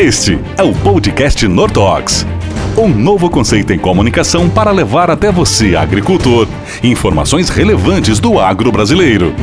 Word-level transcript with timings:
Este 0.00 0.38
é 0.56 0.62
o 0.62 0.72
podcast 0.72 1.46
Nortox. 1.46 2.24
Um 2.74 2.88
novo 2.88 3.28
conceito 3.28 3.70
em 3.70 3.78
comunicação 3.78 4.48
para 4.48 4.70
levar 4.70 5.10
até 5.10 5.30
você, 5.30 5.76
agricultor, 5.76 6.48
informações 6.82 7.50
relevantes 7.50 8.18
do 8.18 8.40
agro 8.40 8.72
brasileiro. 8.72 9.34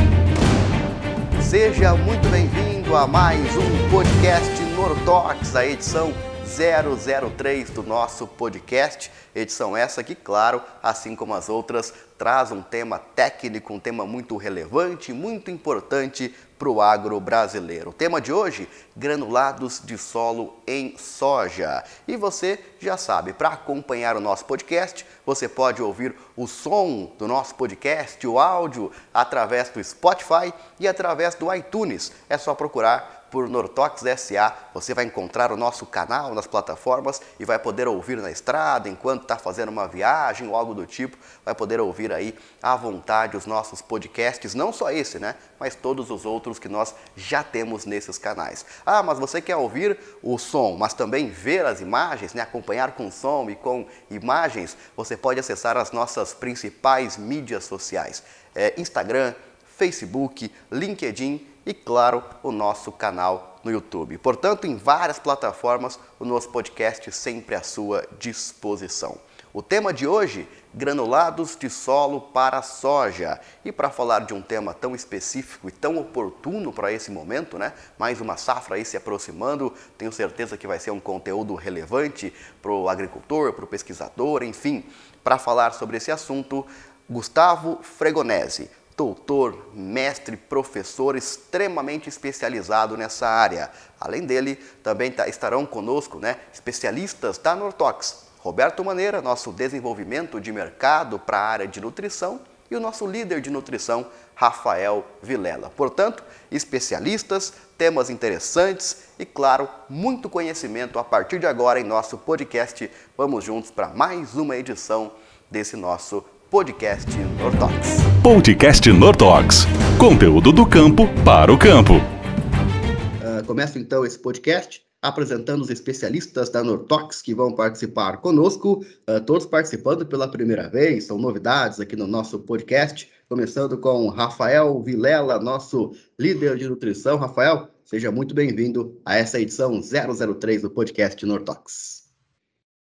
Seja 1.40 1.94
muito 1.94 2.28
bem-vindo 2.28 2.96
a 2.96 3.06
mais 3.06 3.56
um 3.56 3.88
podcast 3.88 4.60
Nortox, 4.74 5.54
a 5.54 5.64
edição 5.64 6.12
003 6.58 7.70
do 7.70 7.84
nosso 7.84 8.26
podcast. 8.26 9.12
Edição 9.32 9.76
essa 9.76 10.02
que, 10.02 10.16
claro, 10.16 10.60
assim 10.82 11.14
como 11.14 11.32
as 11.32 11.48
outras, 11.48 11.94
traz 12.18 12.50
um 12.50 12.60
tema 12.60 12.98
técnico, 12.98 13.72
um 13.72 13.78
tema 13.78 14.04
muito 14.04 14.36
relevante, 14.36 15.12
muito 15.12 15.52
importante 15.52 16.34
para 16.58 16.68
o 16.68 16.82
agro 16.82 17.20
brasileiro. 17.20 17.90
O 17.90 17.92
tema 17.92 18.20
de 18.20 18.32
hoje, 18.32 18.68
granulados 18.96 19.80
de 19.84 19.96
solo 19.96 20.58
em 20.66 20.98
soja. 20.98 21.84
E 22.08 22.16
você 22.16 22.58
já 22.80 22.96
sabe, 22.96 23.32
para 23.32 23.50
acompanhar 23.50 24.16
o 24.16 24.20
nosso 24.20 24.44
podcast, 24.44 25.06
você 25.24 25.48
pode 25.48 25.80
ouvir 25.80 26.12
o 26.36 26.48
som 26.48 27.12
do 27.16 27.28
nosso 27.28 27.54
podcast, 27.54 28.26
o 28.26 28.40
áudio, 28.40 28.90
através 29.14 29.68
do 29.68 29.84
Spotify 29.84 30.52
e 30.80 30.88
através 30.88 31.36
do 31.36 31.54
iTunes. 31.54 32.10
É 32.28 32.36
só 32.36 32.52
procurar 32.52 33.17
por 33.30 33.48
Nortox 33.48 34.02
SA, 34.16 34.54
você 34.72 34.94
vai 34.94 35.04
encontrar 35.04 35.52
o 35.52 35.56
nosso 35.56 35.86
canal 35.86 36.34
nas 36.34 36.46
plataformas 36.46 37.20
e 37.38 37.44
vai 37.44 37.58
poder 37.58 37.86
ouvir 37.88 38.18
na 38.18 38.30
estrada, 38.30 38.88
enquanto 38.88 39.22
está 39.22 39.36
fazendo 39.36 39.68
uma 39.68 39.86
viagem 39.86 40.48
ou 40.48 40.56
algo 40.56 40.74
do 40.74 40.86
tipo, 40.86 41.16
vai 41.44 41.54
poder 41.54 41.80
ouvir 41.80 42.12
aí 42.12 42.36
à 42.62 42.76
vontade 42.76 43.36
os 43.36 43.46
nossos 43.46 43.82
podcasts, 43.82 44.54
não 44.54 44.72
só 44.72 44.90
esse, 44.90 45.18
né? 45.18 45.34
Mas 45.58 45.74
todos 45.74 46.10
os 46.10 46.24
outros 46.24 46.58
que 46.58 46.68
nós 46.68 46.94
já 47.16 47.42
temos 47.42 47.84
nesses 47.84 48.18
canais. 48.18 48.64
Ah, 48.84 49.02
mas 49.02 49.18
você 49.18 49.40
quer 49.40 49.56
ouvir 49.56 49.98
o 50.22 50.38
som, 50.38 50.76
mas 50.76 50.94
também 50.94 51.28
ver 51.28 51.66
as 51.66 51.80
imagens, 51.80 52.34
né? 52.34 52.42
Acompanhar 52.42 52.92
com 52.92 53.10
som 53.10 53.48
e 53.50 53.56
com 53.56 53.86
imagens, 54.10 54.76
você 54.96 55.16
pode 55.16 55.40
acessar 55.40 55.76
as 55.76 55.92
nossas 55.92 56.32
principais 56.34 57.16
mídias 57.16 57.64
sociais: 57.64 58.22
é 58.54 58.74
Instagram, 58.80 59.34
Facebook, 59.76 60.52
LinkedIn 60.72 61.46
e, 61.68 61.74
claro, 61.74 62.24
o 62.42 62.50
nosso 62.50 62.90
canal 62.90 63.60
no 63.62 63.70
YouTube. 63.70 64.16
Portanto, 64.16 64.66
em 64.66 64.74
várias 64.74 65.18
plataformas, 65.18 66.00
o 66.18 66.24
nosso 66.24 66.48
podcast 66.48 67.12
sempre 67.12 67.54
à 67.54 67.62
sua 67.62 68.08
disposição. 68.18 69.18
O 69.52 69.60
tema 69.60 69.92
de 69.92 70.06
hoje, 70.06 70.48
granulados 70.72 71.56
de 71.56 71.68
solo 71.68 72.22
para 72.22 72.62
soja. 72.62 73.38
E 73.62 73.70
para 73.70 73.90
falar 73.90 74.20
de 74.20 74.32
um 74.32 74.40
tema 74.40 74.72
tão 74.72 74.94
específico 74.94 75.68
e 75.68 75.70
tão 75.70 75.98
oportuno 75.98 76.72
para 76.72 76.90
esse 76.90 77.10
momento, 77.10 77.58
né? 77.58 77.74
Mais 77.98 78.18
uma 78.18 78.38
safra 78.38 78.76
aí 78.76 78.84
se 78.84 78.96
aproximando, 78.96 79.70
tenho 79.98 80.10
certeza 80.10 80.56
que 80.56 80.66
vai 80.66 80.78
ser 80.78 80.90
um 80.90 81.00
conteúdo 81.00 81.54
relevante 81.54 82.32
para 82.62 82.72
o 82.72 82.88
agricultor, 82.88 83.52
para 83.52 83.64
o 83.66 83.68
pesquisador, 83.68 84.42
enfim. 84.42 84.86
Para 85.22 85.36
falar 85.36 85.72
sobre 85.72 85.98
esse 85.98 86.10
assunto, 86.10 86.66
Gustavo 87.10 87.80
Fregonese, 87.82 88.70
doutor, 88.98 89.70
mestre, 89.72 90.36
professor 90.36 91.14
extremamente 91.14 92.08
especializado 92.08 92.96
nessa 92.96 93.28
área. 93.28 93.70
Além 94.00 94.26
dele, 94.26 94.56
também 94.82 95.12
tá, 95.12 95.28
estarão 95.28 95.64
conosco 95.64 96.18
né, 96.18 96.36
especialistas 96.52 97.38
da 97.38 97.54
Nortox. 97.54 98.24
Roberto 98.40 98.84
Maneira, 98.84 99.22
nosso 99.22 99.52
desenvolvimento 99.52 100.40
de 100.40 100.50
mercado 100.50 101.16
para 101.16 101.38
a 101.38 101.46
área 101.46 101.68
de 101.68 101.80
nutrição, 101.80 102.40
e 102.68 102.74
o 102.76 102.80
nosso 102.80 103.06
líder 103.06 103.40
de 103.40 103.50
nutrição, 103.50 104.04
Rafael 104.34 105.06
Vilela. 105.22 105.70
Portanto, 105.70 106.22
especialistas, 106.50 107.52
temas 107.78 108.10
interessantes 108.10 109.04
e, 109.18 109.24
claro, 109.24 109.68
muito 109.88 110.28
conhecimento 110.28 110.98
a 110.98 111.04
partir 111.04 111.38
de 111.38 111.46
agora 111.46 111.80
em 111.80 111.84
nosso 111.84 112.18
podcast. 112.18 112.90
Vamos 113.16 113.44
juntos 113.44 113.70
para 113.70 113.88
mais 113.88 114.34
uma 114.34 114.56
edição 114.56 115.12
desse 115.50 115.76
nosso 115.76 116.22
Podcast 116.50 117.14
Nortox. 117.38 117.98
Podcast 118.22 118.90
Nortox. 118.90 119.66
Conteúdo 120.00 120.50
do 120.50 120.66
campo 120.66 121.02
para 121.22 121.52
o 121.52 121.58
campo. 121.58 121.96
Uh, 121.96 123.44
começo 123.46 123.78
então 123.78 124.02
esse 124.02 124.18
podcast 124.18 124.82
apresentando 125.02 125.60
os 125.60 125.68
especialistas 125.68 126.48
da 126.48 126.64
Nortox 126.64 127.20
que 127.20 127.34
vão 127.34 127.54
participar 127.54 128.22
conosco, 128.22 128.82
uh, 129.06 129.20
todos 129.26 129.44
participando 129.44 130.06
pela 130.06 130.26
primeira 130.26 130.70
vez, 130.70 131.04
são 131.04 131.18
novidades 131.18 131.80
aqui 131.80 131.94
no 131.94 132.06
nosso 132.06 132.38
podcast, 132.38 133.10
começando 133.28 133.76
com 133.76 134.08
Rafael 134.08 134.82
Vilela, 134.82 135.38
nosso 135.38 135.92
líder 136.18 136.56
de 136.56 136.66
nutrição. 136.66 137.18
Rafael, 137.18 137.68
seja 137.84 138.10
muito 138.10 138.34
bem-vindo 138.34 138.98
a 139.04 139.16
essa 139.16 139.38
edição 139.38 139.82
003 139.82 140.62
do 140.62 140.70
podcast 140.70 141.26
Nortox. 141.26 142.08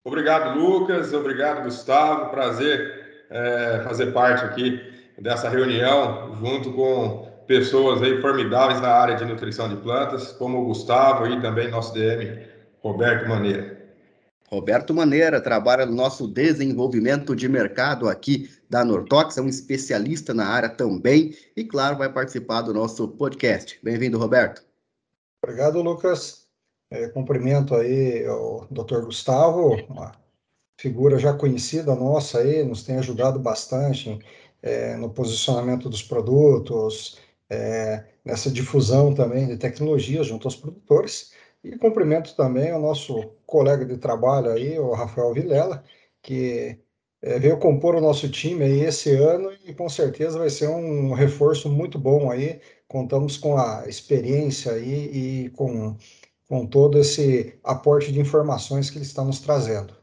Obrigado, 0.05 0.57
Lucas. 0.57 1.11
Obrigado, 1.11 1.65
Gustavo. 1.65 2.31
Prazer 2.31 2.96
é, 3.29 3.81
fazer 3.83 4.13
parte 4.13 4.43
aqui 4.45 4.81
dessa 5.19 5.49
reunião 5.49 6.35
junto 6.39 6.71
com 6.73 7.27
pessoas 7.47 8.01
aí 8.03 8.21
formidáveis 8.21 8.81
na 8.81 8.89
área 8.89 9.15
de 9.15 9.25
nutrição 9.25 9.69
de 9.69 9.77
plantas, 9.77 10.33
como 10.33 10.59
o 10.59 10.65
Gustavo 10.65 11.25
e 11.27 11.41
também 11.41 11.69
nosso 11.69 11.93
DM, 11.93 12.45
Roberto 12.81 13.27
Maneira. 13.27 13.77
Roberto 14.49 14.93
Maneira 14.93 15.41
trabalha 15.41 15.85
no 15.85 15.93
nosso 15.93 16.27
desenvolvimento 16.27 17.35
de 17.35 17.49
mercado 17.49 18.07
aqui 18.07 18.49
da 18.69 18.83
Nortox, 18.83 19.37
é 19.37 19.41
um 19.41 19.47
especialista 19.47 20.33
na 20.33 20.47
área 20.47 20.69
também 20.69 21.35
e, 21.55 21.63
claro, 21.63 21.97
vai 21.97 22.11
participar 22.11 22.61
do 22.61 22.73
nosso 22.73 23.07
podcast. 23.09 23.77
Bem-vindo, 23.83 24.17
Roberto. 24.17 24.63
Obrigado, 25.43 25.81
Lucas. 25.81 26.47
É, 26.89 27.09
cumprimento 27.09 27.75
aí 27.75 28.25
o 28.29 28.65
Dr. 28.71 29.01
Gustavo, 29.05 29.75
uma 29.89 30.13
figura 30.77 31.17
já 31.19 31.33
conhecida 31.33 31.95
nossa 31.95 32.39
aí, 32.39 32.63
nos 32.63 32.83
tem 32.83 32.97
ajudado 32.97 33.39
bastante 33.39 34.19
é, 34.61 34.95
no 34.97 35.09
posicionamento 35.09 35.89
dos 35.89 36.03
produtos, 36.03 37.19
é, 37.49 38.05
nessa 38.23 38.51
difusão 38.51 39.13
também 39.13 39.47
de 39.47 39.57
tecnologia 39.57 40.23
junto 40.23 40.47
aos 40.47 40.55
produtores. 40.55 41.33
E 41.63 41.77
cumprimento 41.77 42.35
também 42.35 42.71
o 42.73 42.79
nosso 42.79 43.31
colega 43.45 43.85
de 43.85 43.97
trabalho 43.97 44.51
aí, 44.51 44.77
o 44.79 44.93
Rafael 44.93 45.33
Vilela, 45.33 45.83
que 46.21 46.79
é, 47.21 47.39
veio 47.39 47.59
compor 47.59 47.95
o 47.95 48.01
nosso 48.01 48.29
time 48.29 48.63
aí 48.63 48.81
esse 48.81 49.11
ano 49.15 49.51
e 49.65 49.73
com 49.73 49.89
certeza 49.89 50.37
vai 50.39 50.49
ser 50.49 50.67
um 50.69 51.13
reforço 51.13 51.69
muito 51.69 51.97
bom 51.99 52.31
aí. 52.31 52.61
Contamos 52.87 53.37
com 53.37 53.57
a 53.57 53.87
experiência 53.87 54.73
aí 54.73 55.45
e 55.45 55.49
com, 55.51 55.97
com 56.47 56.65
todo 56.67 56.99
esse 56.99 57.59
aporte 57.63 58.11
de 58.11 58.19
informações 58.19 58.89
que 58.89 58.97
ele 58.97 59.05
está 59.05 59.23
nos 59.23 59.39
trazendo. 59.39 59.96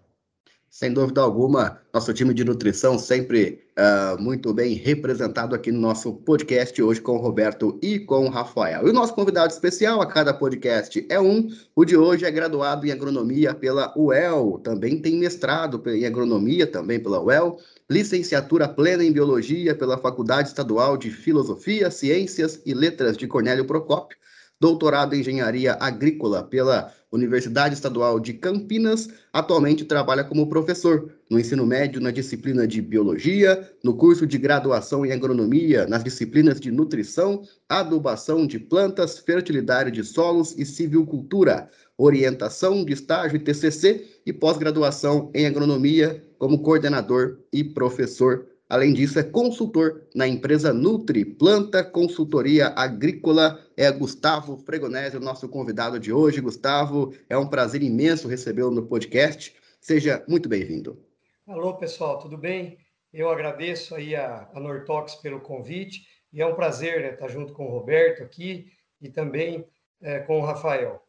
Sem 0.75 0.93
dúvida 0.93 1.21
alguma, 1.21 1.79
nosso 1.93 2.13
time 2.13 2.35
de 2.35 2.43
nutrição 2.43 2.99
sempre 2.99 3.61
uh, 3.79 4.21
muito 4.21 4.53
bem 4.53 4.75
representado 4.75 5.55
aqui 5.55 5.71
no 5.71 5.81
nosso 5.81 6.13
podcast 6.13 6.83
hoje 6.83 7.01
com 7.01 7.13
o 7.13 7.21
Roberto 7.21 7.79
e 7.81 8.01
com 8.01 8.27
o 8.27 8.29
Rafael. 8.29 8.85
E 8.85 8.91
o 8.91 8.93
nosso 8.93 9.15
convidado 9.15 9.53
especial 9.53 10.03
a 10.03 10.07
cada 10.07 10.35
podcast 10.35 11.07
é 11.09 11.21
um. 11.21 11.49
O 11.77 11.85
de 11.85 11.97
hoje 11.97 12.25
é 12.25 12.31
graduado 12.33 12.89
em 12.89 12.91
agronomia 12.91 13.55
pela 13.55 13.97
UEL, 13.97 14.61
também 14.65 15.01
tem 15.01 15.17
mestrado 15.17 15.81
em 15.89 16.07
agronomia 16.07 16.67
também 16.67 16.99
pela 16.99 17.23
UEL, 17.23 17.57
licenciatura 17.89 18.67
plena 18.67 19.05
em 19.05 19.13
biologia 19.13 19.77
pela 19.77 19.97
Faculdade 19.97 20.49
Estadual 20.49 20.97
de 20.97 21.09
Filosofia, 21.09 21.89
Ciências 21.89 22.61
e 22.67 22.75
Letras 22.75 23.17
de 23.17 23.29
Cornélio 23.29 23.65
Procópio 23.65 24.19
doutorado 24.61 25.15
em 25.15 25.21
engenharia 25.21 25.77
agrícola 25.79 26.43
pela 26.43 26.91
Universidade 27.15 27.75
Estadual 27.75 28.19
de 28.19 28.33
Campinas. 28.35 29.09
Atualmente 29.33 29.85
trabalha 29.85 30.25
como 30.25 30.49
professor 30.49 31.11
no 31.31 31.39
ensino 31.39 31.65
médio 31.65 32.01
na 32.01 32.11
disciplina 32.11 32.67
de 32.67 32.83
biologia, 32.83 33.71
no 33.83 33.97
curso 33.97 34.27
de 34.27 34.37
graduação 34.37 35.07
em 35.07 35.13
agronomia, 35.13 35.87
nas 35.87 36.03
disciplinas 36.03 36.61
de 36.61 36.71
nutrição, 36.71 37.43
adubação 37.69 38.47
de 38.47 38.59
plantas, 38.59 39.19
fertilidade 39.19 39.91
de 39.91 40.03
solos 40.03 40.55
e 40.59 40.67
civicultura, 40.67 41.71
orientação 41.97 42.85
de 42.85 42.93
estágio 42.93 43.37
e 43.37 43.41
TCC 43.41 44.05
e 44.27 44.33
pós-graduação 44.33 45.31
em 45.33 45.47
agronomia 45.47 46.23
como 46.39 46.59
coordenador 46.59 47.39
e 47.53 47.63
professor 47.63 48.47
Além 48.69 48.95
disso, 48.95 49.19
é 49.19 49.23
consultor 49.23 50.07
na 50.15 50.27
empresa 50.27 50.73
Nutri, 50.73 51.25
Planta 51.25 51.85
Consultoria 51.85 52.69
Agrícola. 52.69 53.61
É 53.77 53.91
Gustavo 53.93 54.57
Fregonese, 54.57 55.19
o 55.19 55.21
nosso 55.21 55.49
convidado 55.49 56.01
de 56.01 56.13
hoje. 56.13 56.41
Gustavo, 56.41 57.15
é 57.29 57.37
um 57.37 57.47
prazer 57.47 57.83
imenso 57.83 58.27
recebê-lo 58.27 58.71
no 58.71 58.87
podcast. 58.87 59.55
Seja 59.81 60.25
muito 60.27 60.49
bem-vindo. 60.49 60.99
Alô, 61.47 61.75
pessoal, 61.75 62.19
tudo 62.19 62.39
bem? 62.39 62.79
Eu 63.13 63.29
agradeço 63.29 63.95
aí 63.95 64.17
a, 64.17 64.49
a 64.55 64.59
Nortox 64.59 65.17
pelo 65.17 65.41
convite 65.41 66.07
e 66.33 66.41
é 66.41 66.47
um 66.47 66.55
prazer 66.55 67.03
né, 67.03 67.13
estar 67.13 67.29
junto 67.29 67.53
com 67.53 67.67
o 67.67 67.71
Roberto 67.71 68.23
aqui 68.23 68.73
e 69.01 69.11
também 69.11 69.65
é, 70.01 70.21
com 70.21 70.41
o 70.41 70.45
Rafael. 70.45 71.03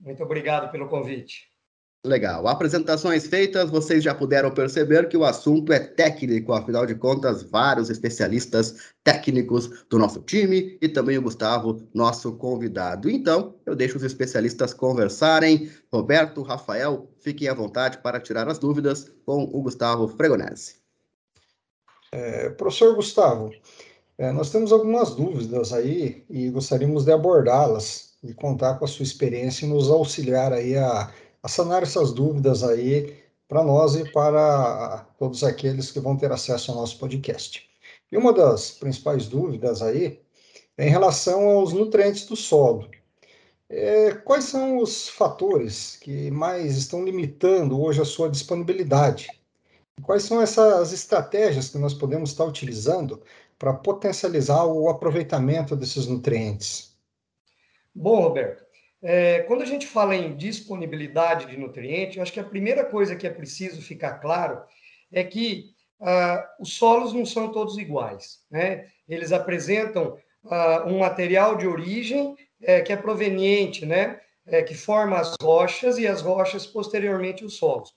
Muito 0.00 0.22
obrigado 0.22 0.72
pelo 0.72 0.88
convite. 0.88 1.51
Legal. 2.04 2.48
Apresentações 2.48 3.28
feitas, 3.28 3.70
vocês 3.70 4.02
já 4.02 4.12
puderam 4.12 4.50
perceber 4.50 5.08
que 5.08 5.16
o 5.16 5.24
assunto 5.24 5.72
é 5.72 5.78
técnico, 5.78 6.52
afinal 6.52 6.84
de 6.84 6.96
contas, 6.96 7.44
vários 7.44 7.90
especialistas 7.90 8.92
técnicos 9.04 9.84
do 9.88 10.00
nosso 10.00 10.20
time 10.22 10.76
e 10.82 10.88
também 10.88 11.16
o 11.16 11.22
Gustavo, 11.22 11.80
nosso 11.94 12.32
convidado. 12.32 13.08
Então, 13.08 13.54
eu 13.64 13.76
deixo 13.76 13.96
os 13.96 14.02
especialistas 14.02 14.74
conversarem. 14.74 15.70
Roberto, 15.92 16.42
Rafael, 16.42 17.08
fiquem 17.20 17.46
à 17.46 17.54
vontade 17.54 17.98
para 17.98 18.18
tirar 18.18 18.48
as 18.48 18.58
dúvidas 18.58 19.08
com 19.24 19.44
o 19.44 19.62
Gustavo 19.62 20.08
Fregonese. 20.08 20.82
É, 22.10 22.48
professor 22.50 22.96
Gustavo, 22.96 23.52
é, 24.18 24.32
nós 24.32 24.50
temos 24.50 24.72
algumas 24.72 25.14
dúvidas 25.14 25.72
aí 25.72 26.24
e 26.28 26.50
gostaríamos 26.50 27.04
de 27.04 27.12
abordá-las 27.12 28.14
e 28.24 28.34
contar 28.34 28.74
com 28.74 28.86
a 28.86 28.88
sua 28.88 29.04
experiência 29.04 29.64
e 29.64 29.68
nos 29.68 29.88
auxiliar 29.88 30.52
aí 30.52 30.76
a 30.76 31.08
a 31.42 31.48
sanar 31.48 31.82
essas 31.82 32.12
dúvidas 32.12 32.62
aí 32.62 33.16
para 33.48 33.64
nós 33.64 33.96
e 33.96 34.10
para 34.10 35.06
todos 35.18 35.42
aqueles 35.44 35.90
que 35.90 36.00
vão 36.00 36.16
ter 36.16 36.30
acesso 36.32 36.70
ao 36.70 36.78
nosso 36.78 36.98
podcast. 36.98 37.68
E 38.10 38.16
uma 38.16 38.32
das 38.32 38.70
principais 38.70 39.26
dúvidas 39.26 39.82
aí 39.82 40.20
é 40.76 40.86
em 40.86 40.90
relação 40.90 41.48
aos 41.48 41.72
nutrientes 41.72 42.26
do 42.26 42.36
solo. 42.36 42.88
É, 43.68 44.12
quais 44.12 44.44
são 44.44 44.78
os 44.78 45.08
fatores 45.08 45.96
que 45.96 46.30
mais 46.30 46.76
estão 46.76 47.04
limitando 47.04 47.80
hoje 47.80 48.00
a 48.02 48.04
sua 48.04 48.28
disponibilidade? 48.28 49.28
Quais 50.02 50.24
são 50.24 50.40
essas 50.40 50.92
estratégias 50.92 51.68
que 51.70 51.78
nós 51.78 51.94
podemos 51.94 52.30
estar 52.30 52.44
utilizando 52.44 53.22
para 53.58 53.72
potencializar 53.72 54.64
o 54.64 54.88
aproveitamento 54.88 55.76
desses 55.76 56.06
nutrientes? 56.06 56.96
Bom, 57.94 58.20
Roberto, 58.20 58.61
é, 59.02 59.40
quando 59.42 59.62
a 59.62 59.66
gente 59.66 59.86
fala 59.86 60.14
em 60.14 60.36
disponibilidade 60.36 61.46
de 61.46 61.56
nutriente, 61.56 62.16
eu 62.16 62.22
acho 62.22 62.32
que 62.32 62.40
a 62.40 62.44
primeira 62.44 62.84
coisa 62.84 63.16
que 63.16 63.26
é 63.26 63.30
preciso 63.30 63.82
ficar 63.82 64.18
claro 64.18 64.62
é 65.10 65.24
que 65.24 65.72
ah, 66.00 66.48
os 66.58 66.74
solos 66.74 67.12
não 67.12 67.26
são 67.26 67.50
todos 67.50 67.76
iguais. 67.78 68.40
Né? 68.50 68.86
Eles 69.08 69.32
apresentam 69.32 70.16
ah, 70.44 70.84
um 70.86 71.00
material 71.00 71.56
de 71.56 71.66
origem 71.66 72.36
é, 72.60 72.80
que 72.80 72.92
é 72.92 72.96
proveniente, 72.96 73.84
né? 73.84 74.20
É, 74.44 74.60
que 74.60 74.74
forma 74.74 75.18
as 75.18 75.36
rochas 75.40 75.98
e 75.98 76.06
as 76.06 76.20
rochas 76.20 76.66
posteriormente 76.66 77.44
os 77.44 77.54
solos. 77.54 77.94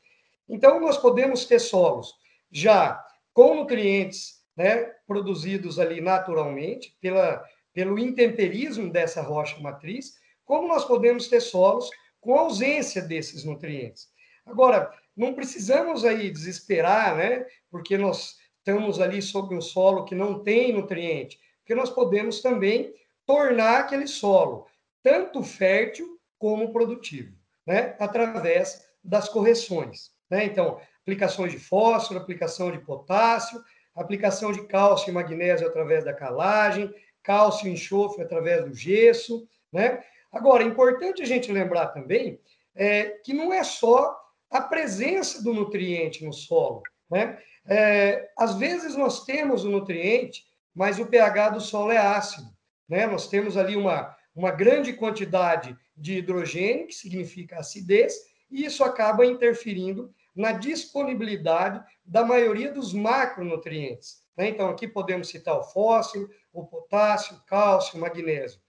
Então, 0.48 0.80
nós 0.80 0.96
podemos 0.96 1.46
ter 1.46 1.58
solos 1.58 2.14
já 2.52 3.04
com 3.34 3.56
nutrientes 3.56 4.44
né, 4.56 4.92
produzidos 5.08 5.80
ali 5.80 6.00
naturalmente 6.00 6.96
pela, 7.02 7.44
pelo 7.74 7.98
intemperismo 7.98 8.92
dessa 8.92 9.24
rocha 9.24 9.60
matriz, 9.60 10.14
como 10.46 10.68
nós 10.68 10.86
podemos 10.86 11.28
ter 11.28 11.42
solos 11.42 11.90
com 12.22 12.36
ausência 12.36 13.02
desses 13.02 13.44
nutrientes. 13.44 14.08
Agora, 14.46 14.92
não 15.16 15.34
precisamos 15.34 16.06
aí 16.06 16.30
desesperar, 16.30 17.16
né? 17.16 17.46
Porque 17.70 17.98
nós 17.98 18.38
estamos 18.58 19.00
ali 19.00 19.22
sobre 19.22 19.56
um 19.56 19.62
solo 19.62 20.06
que 20.06 20.16
não 20.16 20.44
tem 20.44 20.74
nutriente, 20.74 21.40
porque 21.60 21.76
nós 21.76 21.90
podemos 21.90 22.42
também 22.42 22.94
tornar 23.26 23.80
aquele 23.80 24.08
solo 24.08 24.68
tanto 25.02 25.44
fértil 25.44 26.20
como 26.38 26.72
produtivo, 26.72 27.36
né? 27.66 27.96
Através 28.00 28.88
das 29.04 29.30
correções, 29.30 30.12
né? 30.30 30.46
Então, 30.46 30.80
aplicações 31.02 31.52
de 31.52 31.60
fósforo, 31.60 32.20
aplicação 32.20 32.72
de 32.72 32.80
potássio, 32.80 33.64
aplicação 33.96 34.52
de 34.52 34.66
cálcio 34.68 35.10
e 35.10 35.14
magnésio 35.14 35.68
através 35.68 36.04
da 36.04 36.14
calagem, 36.14 36.94
cálcio 37.24 37.68
e 37.68 37.72
enxofre 37.72 38.24
através 38.24 38.66
do 38.66 38.74
gesso, 38.74 39.48
né? 39.72 40.04
Agora, 40.36 40.64
é 40.64 40.68
importante 40.68 41.22
a 41.22 41.26
gente 41.26 41.50
lembrar 41.50 41.88
também 41.88 42.42
é, 42.76 43.06
que 43.24 43.34
não 43.34 43.54
é 43.54 43.64
só 43.64 44.20
a 44.52 44.60
presença 44.60 45.42
do 45.42 45.54
nutriente 45.54 46.26
no 46.26 46.34
solo. 46.34 46.84
Né? 47.10 47.40
É, 47.66 48.30
às 48.38 48.56
vezes 48.56 48.98
nós 48.98 49.24
temos 49.24 49.64
o 49.64 49.72
nutriente, 49.72 50.46
mas 50.74 51.00
o 51.00 51.06
pH 51.06 51.50
do 51.52 51.62
solo 51.62 51.94
é 51.94 51.98
ácido. 51.98 52.50
Né? 52.88 53.08
Nós 53.08 53.30
temos 53.30 53.56
ali 53.56 53.78
uma, 53.78 54.14
uma 54.36 54.52
grande 54.52 54.92
quantidade 54.92 55.74
de 55.96 56.18
hidrogênio, 56.18 56.88
que 56.88 56.94
significa 56.94 57.60
acidez, 57.60 58.14
e 58.52 58.66
isso 58.66 58.84
acaba 58.84 59.26
interferindo 59.26 60.14
na 60.36 60.52
disponibilidade 60.52 61.82
da 62.04 62.26
maioria 62.26 62.74
dos 62.74 62.94
macronutrientes. 62.94 64.22
Né? 64.36 64.50
Então, 64.50 64.68
aqui 64.68 64.86
podemos 64.86 65.30
citar 65.30 65.58
o 65.58 65.64
fósforo, 65.64 66.30
o 66.52 66.66
potássio, 66.66 67.38
o 67.38 67.46
cálcio, 67.46 67.98
o 67.98 68.02
magnésio. 68.02 68.60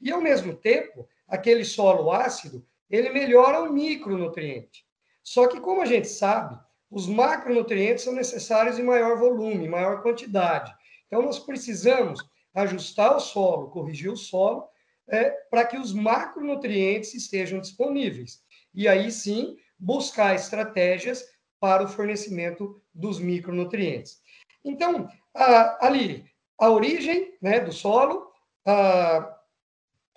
E, 0.00 0.10
ao 0.10 0.20
mesmo 0.20 0.54
tempo, 0.54 1.08
aquele 1.28 1.64
solo 1.64 2.10
ácido, 2.10 2.66
ele 2.88 3.10
melhora 3.10 3.62
o 3.62 3.72
micronutriente. 3.72 4.84
Só 5.22 5.46
que, 5.46 5.60
como 5.60 5.82
a 5.82 5.86
gente 5.86 6.08
sabe, 6.08 6.58
os 6.90 7.06
macronutrientes 7.06 8.04
são 8.04 8.12
necessários 8.12 8.78
em 8.78 8.82
maior 8.82 9.18
volume, 9.18 9.68
maior 9.68 10.02
quantidade. 10.02 10.74
Então, 11.06 11.22
nós 11.22 11.38
precisamos 11.38 12.20
ajustar 12.54 13.16
o 13.16 13.20
solo, 13.20 13.70
corrigir 13.70 14.10
o 14.10 14.16
solo, 14.16 14.68
é, 15.08 15.30
para 15.50 15.64
que 15.64 15.76
os 15.76 15.92
macronutrientes 15.92 17.14
estejam 17.14 17.60
disponíveis. 17.60 18.42
E 18.74 18.88
aí 18.88 19.10
sim, 19.10 19.56
buscar 19.78 20.34
estratégias 20.34 21.24
para 21.58 21.84
o 21.84 21.88
fornecimento 21.88 22.80
dos 22.94 23.18
micronutrientes. 23.18 24.20
Então, 24.64 25.08
a, 25.34 25.86
ali, 25.86 26.24
a 26.58 26.70
origem 26.70 27.36
né, 27.40 27.60
do 27.60 27.72
solo, 27.72 28.30
a, 28.66 29.39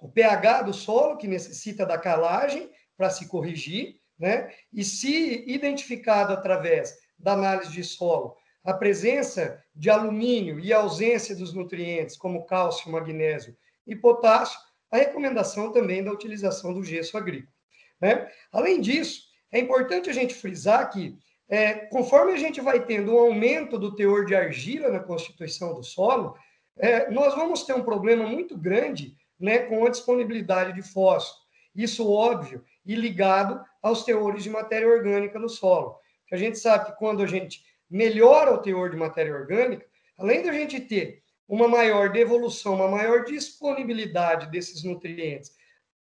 o 0.03 0.09
pH 0.09 0.63
do 0.63 0.73
solo, 0.73 1.15
que 1.15 1.29
necessita 1.29 1.85
da 1.85 1.97
calagem 1.97 2.69
para 2.97 3.09
se 3.09 3.25
corrigir, 3.29 4.01
né? 4.19 4.53
E 4.71 4.83
se 4.83 5.45
identificado 5.47 6.33
através 6.33 6.93
da 7.17 7.31
análise 7.31 7.71
de 7.71 7.85
solo 7.85 8.35
a 8.65 8.73
presença 8.73 9.63
de 9.73 9.89
alumínio 9.89 10.59
e 10.59 10.73
a 10.73 10.79
ausência 10.79 11.33
dos 11.33 11.53
nutrientes, 11.53 12.17
como 12.17 12.45
cálcio, 12.45 12.91
magnésio 12.91 13.55
e 13.87 13.95
potássio, 13.95 14.59
a 14.91 14.97
recomendação 14.97 15.71
também 15.71 16.03
da 16.03 16.11
utilização 16.11 16.73
do 16.73 16.83
gesso 16.83 17.17
agrícola. 17.17 17.53
Né? 18.01 18.29
Além 18.51 18.81
disso, 18.81 19.23
é 19.51 19.59
importante 19.59 20.09
a 20.09 20.13
gente 20.13 20.33
frisar 20.33 20.89
que, 20.89 21.17
é, 21.47 21.73
conforme 21.87 22.33
a 22.33 22.37
gente 22.37 22.59
vai 22.59 22.85
tendo 22.85 23.13
um 23.13 23.19
aumento 23.19 23.77
do 23.77 23.95
teor 23.95 24.25
de 24.25 24.35
argila 24.35 24.89
na 24.89 24.99
constituição 24.99 25.73
do 25.73 25.83
solo, 25.83 26.35
é, 26.77 27.09
nós 27.09 27.35
vamos 27.35 27.63
ter 27.63 27.73
um 27.73 27.83
problema 27.83 28.25
muito 28.25 28.57
grande 28.57 29.15
né, 29.39 29.59
com 29.59 29.85
a 29.85 29.89
disponibilidade 29.89 30.73
de 30.73 30.81
fósforo. 30.81 31.43
Isso 31.75 32.09
óbvio 32.09 32.63
e 32.85 32.95
ligado 32.95 33.63
aos 33.81 34.03
teores 34.03 34.43
de 34.43 34.49
matéria 34.49 34.87
orgânica 34.87 35.39
no 35.39 35.49
solo. 35.49 35.97
A 36.31 36.35
gente 36.35 36.57
sabe 36.57 36.85
que 36.85 36.97
quando 36.97 37.21
a 37.21 37.27
gente 37.27 37.63
melhora 37.89 38.53
o 38.53 38.57
teor 38.57 38.89
de 38.89 38.97
matéria 38.97 39.33
orgânica, 39.33 39.85
além 40.17 40.43
da 40.43 40.51
gente 40.51 40.79
ter 40.79 41.21
uma 41.47 41.67
maior 41.67 42.11
devolução, 42.11 42.75
uma 42.75 42.87
maior 42.87 43.23
disponibilidade 43.23 44.49
desses 44.49 44.83
nutrientes 44.83 45.51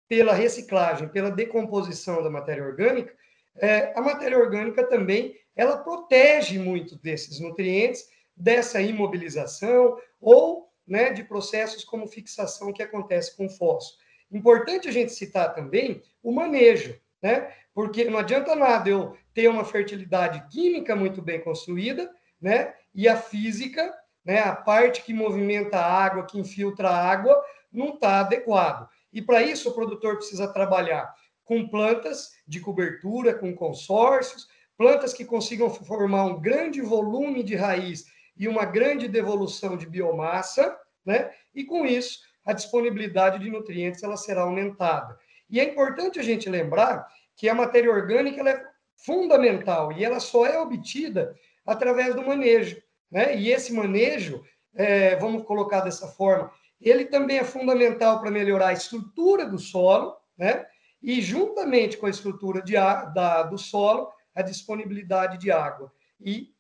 pela 0.08 0.34
reciclagem, 0.34 1.10
pela 1.10 1.32
decomposição 1.32 2.24
da 2.24 2.30
matéria 2.30 2.64
orgânica, 2.64 3.14
é, 3.58 3.94
a 3.98 4.02
matéria 4.02 4.38
orgânica 4.38 4.84
também 4.88 5.36
ela 5.56 5.78
protege 5.78 6.60
muito 6.60 6.98
desses 6.98 7.40
nutrientes, 7.40 8.08
dessa 8.36 8.82
imobilização 8.82 9.98
ou 10.20 10.70
né, 10.88 11.12
de 11.12 11.24
processos 11.24 11.84
como 11.84 12.08
fixação 12.08 12.72
que 12.72 12.84
acontece 12.84 13.36
com 13.36 13.50
fósforo. 13.50 14.04
Importante 14.32 14.88
a 14.88 14.92
gente 14.92 15.14
citar 15.14 15.54
também 15.54 16.02
o 16.22 16.32
manejo, 16.32 17.00
né? 17.22 17.52
Porque 17.74 18.06
não 18.06 18.20
adianta 18.20 18.56
nada 18.56 18.90
eu 18.90 19.18
ter 19.34 19.48
uma 19.48 19.66
fertilidade 19.66 20.46
química 20.50 20.96
muito 20.96 21.22
bem 21.22 21.42
construída, 21.42 22.10
né? 22.42 22.74
E 22.94 23.08
a 23.08 23.18
física, 23.18 23.94
né, 24.24 24.40
a 24.40 24.56
parte 24.56 25.04
que 25.04 25.14
movimenta 25.14 25.78
a 25.78 26.04
água, 26.04 26.26
que 26.26 26.40
infiltra 26.40 26.90
a 26.90 27.12
água, 27.12 27.40
não 27.72 27.90
está 27.94 28.20
adequado. 28.20 28.90
E 29.12 29.22
para 29.22 29.42
isso 29.42 29.70
o 29.70 29.74
produtor 29.74 30.18
precisa 30.18 30.48
trabalhar 30.48 31.14
com 31.44 31.68
plantas 31.68 32.32
de 32.48 32.60
cobertura, 32.60 33.34
com 33.34 33.54
consórcios, 33.54 34.48
plantas 34.78 35.14
que 35.14 35.24
consigam 35.24 35.70
formar 35.70 36.26
um 36.26 36.42
grande 36.42 36.82
volume 36.82 37.44
de 37.44 37.56
raiz 37.56 38.06
e 38.38 38.48
uma 38.48 38.66
grande 38.66 39.08
devolução 39.08 39.78
de 39.78 39.86
biomassa, 39.86 40.78
né? 41.06 41.32
E 41.54 41.64
com 41.64 41.86
isso, 41.86 42.20
a 42.46 42.54
disponibilidade 42.54 43.40
de 43.40 43.50
nutrientes 43.50 44.04
ela 44.04 44.18
será 44.18 44.42
aumentada. 44.42 45.18
E 45.50 45.60
é 45.60 45.64
importante 45.64 46.20
a 46.20 46.24
gente 46.24 46.50
lembrar 46.50 47.08
que 47.36 47.48
a 47.50 47.56
matéria 47.56 47.92
orgânica 47.92 48.40
ela 48.40 48.52
é 48.52 48.64
fundamental 48.96 49.92
e 49.92 50.04
ela 50.04 50.20
só 50.20 50.46
é 50.46 50.60
obtida 50.60 51.36
através 51.66 52.16
do 52.16 52.26
manejo, 52.26 52.82
né? 53.12 53.38
E 53.38 53.52
esse 53.52 53.74
manejo, 53.74 54.44
é, 54.74 55.16
vamos 55.16 55.44
colocar 55.44 55.82
dessa 55.82 56.08
forma, 56.08 56.52
ele 56.80 57.06
também 57.06 57.38
é 57.38 57.44
fundamental 57.44 58.20
para 58.20 58.32
melhorar 58.32 58.68
a 58.68 58.74
estrutura 58.74 59.46
do 59.46 59.58
solo, 59.58 60.16
né? 60.38 60.66
E 61.02 61.22
juntamente 61.22 61.98
com 61.98 62.06
a 62.06 62.10
estrutura 62.10 62.62
de, 62.62 62.74
da, 62.74 63.44
do 63.44 63.58
solo, 63.58 64.12
a 64.34 64.42
disponibilidade 64.42 65.38
de 65.38 65.52
água. 65.52 65.92
E 66.20 66.55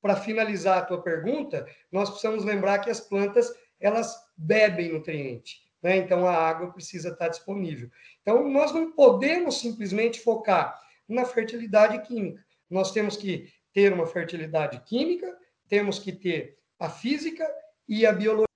para 0.00 0.16
finalizar 0.16 0.78
a 0.78 0.84
tua 0.84 1.02
pergunta, 1.02 1.66
nós 1.90 2.08
precisamos 2.08 2.44
lembrar 2.44 2.78
que 2.78 2.90
as 2.90 3.00
plantas 3.00 3.52
elas 3.80 4.16
bebem 4.36 4.92
nutriente, 4.92 5.62
né? 5.82 5.96
Então 5.96 6.26
a 6.26 6.34
água 6.34 6.72
precisa 6.72 7.10
estar 7.10 7.28
disponível. 7.28 7.90
Então 8.22 8.48
nós 8.48 8.72
não 8.72 8.92
podemos 8.92 9.60
simplesmente 9.60 10.20
focar 10.20 10.78
na 11.08 11.24
fertilidade 11.24 12.00
química. 12.06 12.44
Nós 12.68 12.92
temos 12.92 13.16
que 13.16 13.52
ter 13.72 13.92
uma 13.92 14.06
fertilidade 14.06 14.80
química, 14.84 15.34
temos 15.68 15.98
que 15.98 16.12
ter 16.12 16.58
a 16.78 16.88
física 16.88 17.46
e 17.88 18.04
a 18.04 18.12
biologia. 18.12 18.46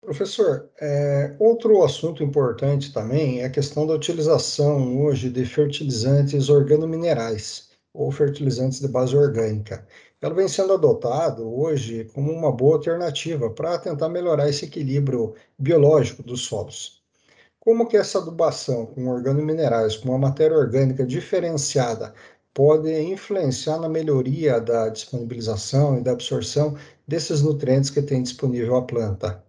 Professor, 0.00 0.70
é, 0.80 1.34
outro 1.38 1.82
assunto 1.82 2.22
importante 2.22 2.92
também 2.92 3.40
é 3.40 3.44
a 3.44 3.50
questão 3.50 3.86
da 3.86 3.94
utilização 3.94 5.02
hoje 5.02 5.28
de 5.28 5.44
fertilizantes 5.44 6.48
organominerais 6.48 7.68
ou 7.92 8.10
fertilizantes 8.12 8.80
de 8.80 8.88
base 8.88 9.16
orgânica. 9.16 9.86
Ela 10.20 10.34
vem 10.34 10.48
sendo 10.48 10.72
adotado 10.72 11.48
hoje 11.48 12.04
como 12.12 12.32
uma 12.32 12.50
boa 12.50 12.76
alternativa 12.76 13.50
para 13.50 13.78
tentar 13.78 14.08
melhorar 14.08 14.48
esse 14.48 14.64
equilíbrio 14.64 15.34
biológico 15.56 16.24
dos 16.24 16.40
solos. 16.42 17.00
Como 17.60 17.86
que 17.86 17.96
essa 17.96 18.18
adubação 18.18 18.86
com 18.86 19.06
organominerais, 19.08 19.96
com 19.96 20.08
uma 20.08 20.18
matéria 20.18 20.56
orgânica 20.56 21.06
diferenciada, 21.06 22.12
pode 22.52 22.92
influenciar 23.00 23.78
na 23.78 23.88
melhoria 23.88 24.60
da 24.60 24.88
disponibilização 24.88 25.98
e 25.98 26.02
da 26.02 26.10
absorção 26.10 26.76
desses 27.06 27.40
nutrientes 27.40 27.88
que 27.88 28.02
tem 28.02 28.20
disponível 28.20 28.74
a 28.74 28.82
planta? 28.82 29.44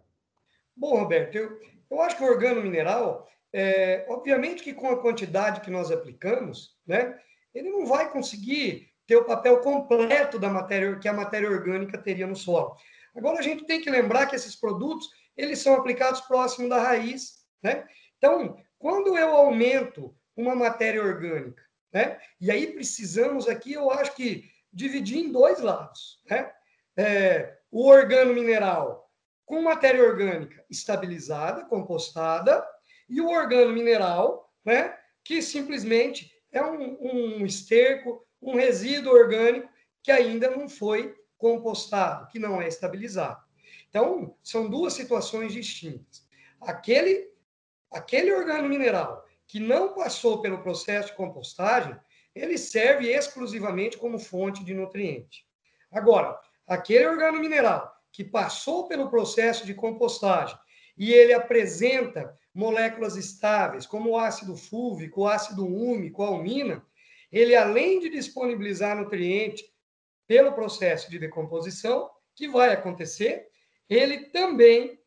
Bom, 0.78 1.00
Roberto, 1.00 1.36
eu, 1.36 1.60
eu 1.90 2.02
acho 2.02 2.16
que 2.16 2.24
o 2.24 2.28
organo 2.28 2.62
mineral, 2.62 3.28
é, 3.52 4.06
obviamente 4.08 4.62
que 4.62 4.74
com 4.74 4.88
a 4.90 5.02
quantidade 5.02 5.62
que 5.62 5.72
nós 5.72 5.90
aplicamos, 5.90 6.76
né, 6.86 7.18
ele 7.56 7.72
não 7.72 7.88
vai 7.88 8.12
conseguir 8.12 8.89
ter 9.10 9.16
o 9.16 9.26
papel 9.26 9.60
completo 9.62 10.38
da 10.38 10.52
matéria 10.52 10.96
que 11.00 11.08
a 11.08 11.14
matéria 11.14 11.50
orgânica 11.50 11.98
teria 11.98 12.28
no 12.28 12.36
solo. 12.36 12.78
Agora 13.16 13.40
a 13.40 13.42
gente 13.42 13.66
tem 13.66 13.82
que 13.82 13.90
lembrar 13.90 14.28
que 14.28 14.36
esses 14.36 14.56
produtos 14.56 15.10
eles 15.36 15.58
são 15.58 15.74
aplicados 15.74 16.22
próximo 16.22 16.70
da 16.70 16.80
raiz, 16.80 17.40
né? 17.64 17.88
Então, 18.20 18.56
quando 18.78 19.18
eu 19.18 19.30
aumento 19.30 20.16
uma 20.38 20.54
matéria 20.54 21.04
orgânica, 21.04 21.60
né? 21.92 22.20
E 22.40 22.52
aí 22.52 22.68
precisamos 22.68 23.48
aqui, 23.48 23.74
eu 23.74 23.90
acho 23.90 24.16
que 24.16 24.48
dividir 24.72 25.18
em 25.18 25.32
dois 25.32 25.60
lados, 25.60 26.22
né? 26.30 26.52
É, 26.96 27.58
o 27.72 27.88
organo 27.88 28.32
mineral 28.32 29.10
com 29.44 29.60
matéria 29.64 30.04
orgânica 30.04 30.64
estabilizada, 30.70 31.66
compostada, 31.66 32.64
e 33.10 33.20
o 33.20 33.30
organo 33.30 33.74
mineral, 33.74 34.54
né? 34.64 34.96
Que 35.24 35.42
simplesmente 35.42 36.32
é 36.52 36.62
um, 36.62 37.40
um 37.42 37.46
esterco, 37.46 38.24
um 38.42 38.56
resíduo 38.56 39.14
orgânico 39.14 39.70
que 40.02 40.12
ainda 40.12 40.50
não 40.50 40.70
foi 40.70 41.16
compostado, 41.38 42.28
que 42.28 42.40
não 42.40 42.62
é 42.62 42.68
estabilizado. 42.68 43.42
Então, 43.90 44.36
são 44.44 44.70
duas 44.70 44.94
situações 44.94 45.54
distintas. 45.54 46.28
Aquele, 46.62 47.32
aquele 47.92 48.32
organo 48.32 48.68
mineral 48.70 49.26
que 49.48 49.60
não 49.60 49.94
passou 49.94 50.42
pelo 50.42 50.62
processo 50.62 51.10
de 51.10 51.16
compostagem, 51.16 51.96
ele 52.36 52.58
serve 52.58 53.12
exclusivamente 53.12 53.98
como 53.98 54.20
fonte 54.20 54.64
de 54.64 54.74
nutriente. 54.74 55.48
Agora, 55.92 56.40
aquele 56.68 57.08
organo 57.08 57.40
mineral 57.40 57.92
que 58.12 58.24
passou 58.24 58.88
pelo 58.88 59.10
processo 59.10 59.66
de 59.66 59.74
compostagem 59.74 60.58
e 60.96 61.12
ele 61.12 61.34
apresenta 61.34 62.38
moléculas 62.54 63.16
estáveis, 63.16 63.86
como 63.86 64.12
o 64.12 64.18
ácido 64.18 64.56
fúvico, 64.56 65.22
o 65.22 65.28
ácido 65.28 65.66
úmico, 65.66 66.22
a 66.22 66.28
almina, 66.28 66.86
ele 67.32 67.56
além 67.56 68.00
de 68.00 68.10
disponibilizar 68.10 68.98
nutriente 68.98 69.64
pelo 70.28 70.54
processo 70.54 71.10
de 71.10 71.20
decomposição, 71.20 72.10
que 72.36 72.48
vai 72.48 72.72
acontecer, 72.72 73.48
ele 73.90 74.26
também 74.26 75.00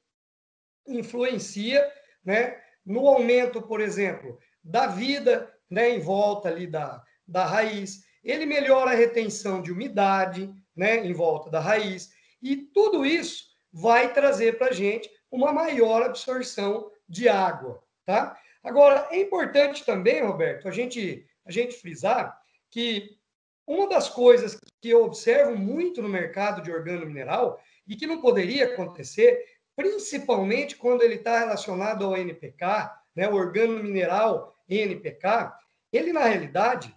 influencia 0.87 1.89
né, 2.25 2.61
no 2.85 3.07
aumento, 3.07 3.63
por 3.63 3.81
exemplo, 3.81 4.39
da 4.63 4.87
vida 4.87 5.53
né, 5.71 5.91
em 5.91 6.01
volta 6.01 6.49
ali 6.49 6.67
da, 6.67 7.03
da 7.27 7.47
raiz, 7.47 8.05
ele 8.23 8.47
melhora 8.47 8.91
a 8.91 8.95
retenção 8.95 9.63
de 9.63 9.73
umidade 9.73 10.53
né, 10.77 11.05
em 11.05 11.13
volta 11.13 11.51
da 11.51 11.61
raiz, 11.61 12.11
e 12.43 12.57
tudo 12.57 13.07
isso 13.07 13.47
vai 13.73 14.13
trazer 14.13 14.59
para 14.59 14.69
a 14.69 14.73
gente 14.73 15.11
uma 15.31 15.53
maior 15.53 16.03
absorção 16.03 16.91
de 17.09 17.29
água. 17.29 17.83
Tá? 18.05 18.37
Agora, 18.63 19.09
é 19.11 19.21
importante 19.21 19.85
também, 19.85 20.23
Roberto, 20.23 20.69
a 20.69 20.71
gente 20.71 21.27
a 21.45 21.51
gente 21.51 21.77
frisar 21.77 22.37
que 22.71 23.19
uma 23.67 23.89
das 23.89 24.09
coisas 24.09 24.57
que 24.81 24.91
eu 24.91 25.05
observo 25.05 25.57
muito 25.57 26.03
no 26.03 26.09
mercado 26.09 26.63
de 26.63 26.71
organo 26.71 27.07
mineral 27.07 27.61
e 27.87 27.97
que 27.97 28.07
não 28.07 28.21
poderia 28.21 28.67
acontecer, 28.67 29.45
principalmente 29.77 30.77
quando 30.77 31.03
ele 31.03 31.15
está 31.15 31.39
relacionado 31.39 32.05
ao 32.05 32.17
NPK, 32.17 32.91
né, 33.15 33.29
o 33.29 33.35
organo 33.35 33.83
mineral 33.83 34.57
NPK, 34.69 35.53
ele 35.93 36.13
na 36.13 36.25
realidade 36.25 36.95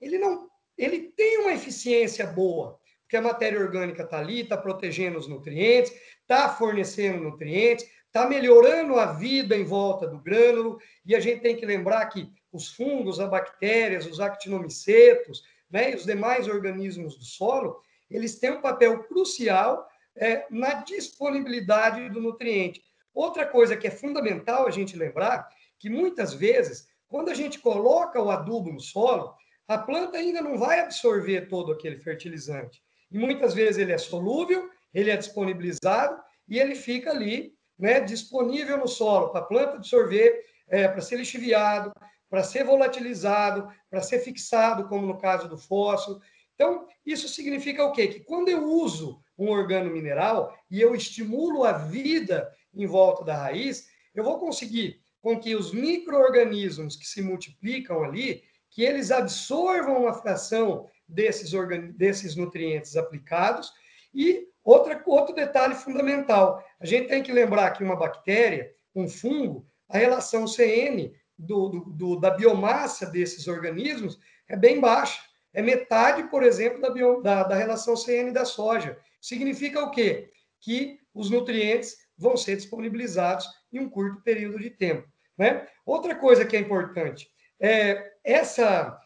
ele 0.00 0.18
não 0.18 0.50
ele 0.76 1.12
tem 1.14 1.38
uma 1.38 1.52
eficiência 1.52 2.26
boa, 2.26 2.80
porque 3.02 3.16
a 3.16 3.22
matéria 3.22 3.60
orgânica 3.60 4.02
está 4.02 4.18
ali, 4.18 4.40
está 4.40 4.56
protegendo 4.56 5.18
os 5.18 5.28
nutrientes, 5.28 5.92
está 6.20 6.48
fornecendo 6.48 7.22
nutrientes, 7.22 7.86
está 8.06 8.26
melhorando 8.26 8.98
a 8.98 9.12
vida 9.12 9.54
em 9.54 9.64
volta 9.64 10.06
do 10.06 10.18
grânulo, 10.18 10.80
e 11.04 11.14
a 11.14 11.20
gente 11.20 11.42
tem 11.42 11.54
que 11.54 11.66
lembrar 11.66 12.06
que 12.06 12.32
os 12.52 12.68
fungos, 12.68 13.18
as 13.18 13.30
bactérias, 13.30 14.06
os 14.06 14.20
actinomicetos, 14.20 15.44
né, 15.70 15.92
e 15.92 15.94
os 15.94 16.04
demais 16.04 16.46
organismos 16.46 17.16
do 17.16 17.24
solo, 17.24 17.82
eles 18.10 18.38
têm 18.38 18.52
um 18.52 18.60
papel 18.60 19.04
crucial 19.04 19.88
é, 20.14 20.46
na 20.50 20.74
disponibilidade 20.74 22.10
do 22.10 22.20
nutriente. 22.20 22.82
Outra 23.14 23.46
coisa 23.46 23.76
que 23.76 23.86
é 23.86 23.90
fundamental 23.90 24.66
a 24.66 24.70
gente 24.70 24.96
lembrar, 24.96 25.48
que 25.78 25.88
muitas 25.88 26.34
vezes, 26.34 26.86
quando 27.08 27.30
a 27.30 27.34
gente 27.34 27.58
coloca 27.58 28.20
o 28.20 28.30
adubo 28.30 28.70
no 28.70 28.80
solo, 28.80 29.34
a 29.66 29.78
planta 29.78 30.18
ainda 30.18 30.42
não 30.42 30.58
vai 30.58 30.80
absorver 30.80 31.48
todo 31.48 31.72
aquele 31.72 31.98
fertilizante. 31.98 32.82
E 33.10 33.18
muitas 33.18 33.54
vezes 33.54 33.78
ele 33.78 33.92
é 33.92 33.98
solúvel, 33.98 34.68
ele 34.92 35.10
é 35.10 35.16
disponibilizado 35.16 36.22
e 36.48 36.58
ele 36.58 36.74
fica 36.74 37.10
ali, 37.10 37.54
né, 37.78 38.00
disponível 38.00 38.76
no 38.76 38.88
solo 38.88 39.30
para 39.30 39.40
a 39.40 39.44
planta 39.44 39.76
absorver, 39.76 40.44
é, 40.68 40.88
para 40.88 41.00
ser 41.00 41.16
lixiviado, 41.16 41.92
para 42.32 42.42
ser 42.42 42.64
volatilizado, 42.64 43.68
para 43.90 44.00
ser 44.00 44.20
fixado, 44.20 44.88
como 44.88 45.06
no 45.06 45.18
caso 45.18 45.46
do 45.46 45.58
fósforo. 45.58 46.18
Então, 46.54 46.86
isso 47.04 47.28
significa 47.28 47.84
o 47.84 47.92
quê? 47.92 48.08
Que 48.08 48.20
quando 48.20 48.48
eu 48.48 48.64
uso 48.64 49.22
um 49.38 49.50
organo 49.50 49.90
mineral 49.90 50.56
e 50.70 50.80
eu 50.80 50.94
estimulo 50.94 51.62
a 51.62 51.72
vida 51.72 52.50
em 52.72 52.86
volta 52.86 53.22
da 53.22 53.36
raiz, 53.36 53.86
eu 54.14 54.24
vou 54.24 54.38
conseguir 54.38 55.02
com 55.20 55.38
que 55.38 55.54
os 55.54 55.74
micro-organismos 55.74 56.96
que 56.96 57.06
se 57.06 57.20
multiplicam 57.20 58.02
ali, 58.02 58.42
que 58.70 58.82
eles 58.82 59.10
absorvam 59.10 60.00
uma 60.00 60.14
fração 60.14 60.88
desses, 61.06 61.50
desses 61.94 62.34
nutrientes 62.34 62.96
aplicados. 62.96 63.70
E 64.14 64.48
outra, 64.64 65.02
outro 65.04 65.34
detalhe 65.34 65.74
fundamental, 65.74 66.64
a 66.80 66.86
gente 66.86 67.08
tem 67.08 67.22
que 67.22 67.30
lembrar 67.30 67.72
que 67.72 67.84
uma 67.84 67.94
bactéria, 67.94 68.72
um 68.94 69.06
fungo, 69.06 69.66
a 69.86 69.98
relação 69.98 70.46
CN 70.46 71.12
do, 71.42 71.68
do, 71.68 71.80
do, 71.90 72.16
da 72.20 72.30
biomassa 72.30 73.06
desses 73.06 73.46
organismos 73.48 74.18
é 74.48 74.56
bem 74.56 74.80
baixa. 74.80 75.20
É 75.52 75.60
metade, 75.60 76.24
por 76.24 76.42
exemplo, 76.42 76.80
da, 76.80 76.90
bio, 76.90 77.20
da, 77.20 77.42
da 77.42 77.54
relação 77.54 77.96
CN 77.96 78.32
da 78.32 78.44
soja. 78.44 78.98
Significa 79.20 79.82
o 79.82 79.90
quê? 79.90 80.30
Que 80.60 80.98
os 81.12 81.28
nutrientes 81.30 81.96
vão 82.16 82.36
ser 82.36 82.56
disponibilizados 82.56 83.46
em 83.72 83.80
um 83.80 83.88
curto 83.88 84.22
período 84.22 84.58
de 84.58 84.70
tempo. 84.70 85.06
Né? 85.36 85.66
Outra 85.84 86.14
coisa 86.14 86.44
que 86.44 86.56
é 86.56 86.60
importante 86.60 87.28
é 87.60 88.12
essa, 88.24 88.98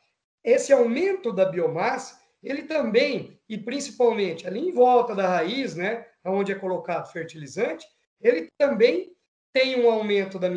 esse 0.44 0.72
aumento 0.72 1.32
da 1.32 1.46
biomassa, 1.46 2.20
ele 2.42 2.62
também, 2.62 3.40
e 3.48 3.58
principalmente 3.58 4.46
ali 4.46 4.60
em 4.60 4.72
volta 4.72 5.14
da 5.14 5.26
raiz, 5.26 5.74
né, 5.74 6.06
onde 6.24 6.52
é 6.52 6.54
colocado 6.54 7.10
fertilizante, 7.10 7.86
ele 8.20 8.48
também 8.56 9.15
tem 9.56 9.82
um 9.82 9.90
aumento 9.90 10.38
da, 10.38 10.48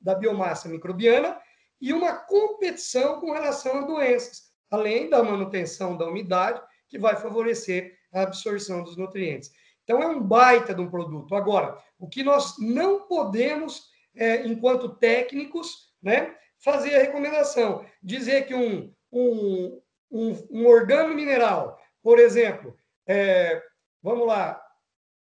da 0.00 0.14
biomassa 0.16 0.68
microbiana 0.68 1.40
e 1.80 1.92
uma 1.92 2.12
competição 2.12 3.20
com 3.20 3.30
relação 3.30 3.78
a 3.78 3.80
doenças, 3.82 4.50
além 4.68 5.08
da 5.08 5.22
manutenção 5.22 5.96
da 5.96 6.08
umidade, 6.08 6.60
que 6.88 6.98
vai 6.98 7.14
favorecer 7.14 7.96
a 8.12 8.22
absorção 8.22 8.82
dos 8.82 8.96
nutrientes. 8.96 9.52
Então, 9.84 10.02
é 10.02 10.08
um 10.08 10.20
baita 10.20 10.74
de 10.74 10.80
um 10.80 10.90
produto. 10.90 11.36
Agora, 11.36 11.78
o 12.00 12.08
que 12.08 12.24
nós 12.24 12.56
não 12.58 13.06
podemos, 13.06 13.88
é, 14.12 14.44
enquanto 14.44 14.96
técnicos, 14.96 15.94
né, 16.02 16.34
fazer 16.58 16.96
a 16.96 17.02
recomendação, 17.02 17.86
dizer 18.02 18.48
que 18.48 18.56
um, 18.56 18.92
um, 19.12 19.80
um, 20.10 20.48
um 20.50 20.66
organo 20.66 21.14
mineral, 21.14 21.80
por 22.02 22.18
exemplo, 22.18 22.76
é, 23.06 23.62
vamos 24.02 24.26
lá, 24.26 24.60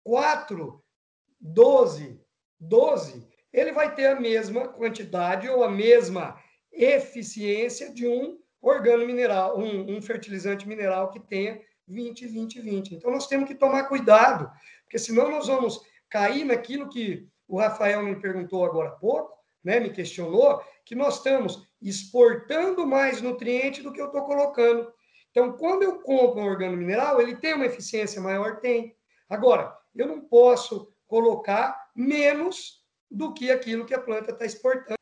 4, 0.03 0.83
12 1.39 2.21
12, 2.62 3.27
ele 3.51 3.72
vai 3.72 3.94
ter 3.94 4.06
a 4.06 4.20
mesma 4.20 4.68
quantidade 4.68 5.50
ou 5.50 5.63
a 5.63 5.70
mesma 5.70 6.39
eficiência 6.72 7.94
de 7.94 8.08
um 8.08 8.39
organo 8.62 9.06
mineral, 9.06 9.60
um, 9.60 9.98
um 9.98 10.01
fertilizante 10.01 10.68
mineral 10.68 11.10
que 11.10 11.20
tenha 11.20 11.60
20, 11.88 12.27
20, 12.27 12.62
20. 12.62 12.96
Então, 12.96 13.12
nós 13.12 13.27
temos 13.27 13.48
que 13.48 13.56
tomar 13.56 13.86
cuidado, 13.86 14.50
porque 14.84 15.00
senão 15.00 15.30
nós 15.30 15.48
vamos 15.48 15.82
cair 16.10 16.46
naquilo 16.46 16.88
que 16.88 17.27
o 17.48 17.58
Rafael 17.58 18.03
me 18.03 18.15
perguntou 18.15 18.63
agora 18.63 18.89
há 18.89 18.94
pouco, 18.94 19.36
né, 19.63 19.80
me 19.80 19.89
questionou, 19.89 20.62
que 20.86 20.96
nós 20.96 21.18
estamos 21.18 21.68
exportando 21.82 22.86
mais 22.86 23.22
nutriente 23.22 23.82
do 23.82 23.91
que 23.91 24.01
eu 24.01 24.08
estou 24.08 24.24
colocando. 24.24 24.91
Então, 25.32 25.53
quando 25.53 25.84
eu 25.84 26.00
compro 26.00 26.41
um 26.41 26.46
organo 26.46 26.77
mineral, 26.77 27.22
ele 27.22 27.36
tem 27.36 27.53
uma 27.53 27.65
eficiência 27.65 28.22
maior? 28.22 28.60
Tem. 28.60 28.96
Agora, 29.30 29.75
eu 29.96 30.08
não 30.08 30.22
posso 30.22 30.94
colocar 31.08 31.80
menos 31.95 32.81
do 33.10 33.33
que 33.33 33.51
aquilo 33.51 33.86
que 33.86 33.93
a 33.93 34.00
planta 34.00 34.31
está 34.31 34.45
exportando. 34.45 34.95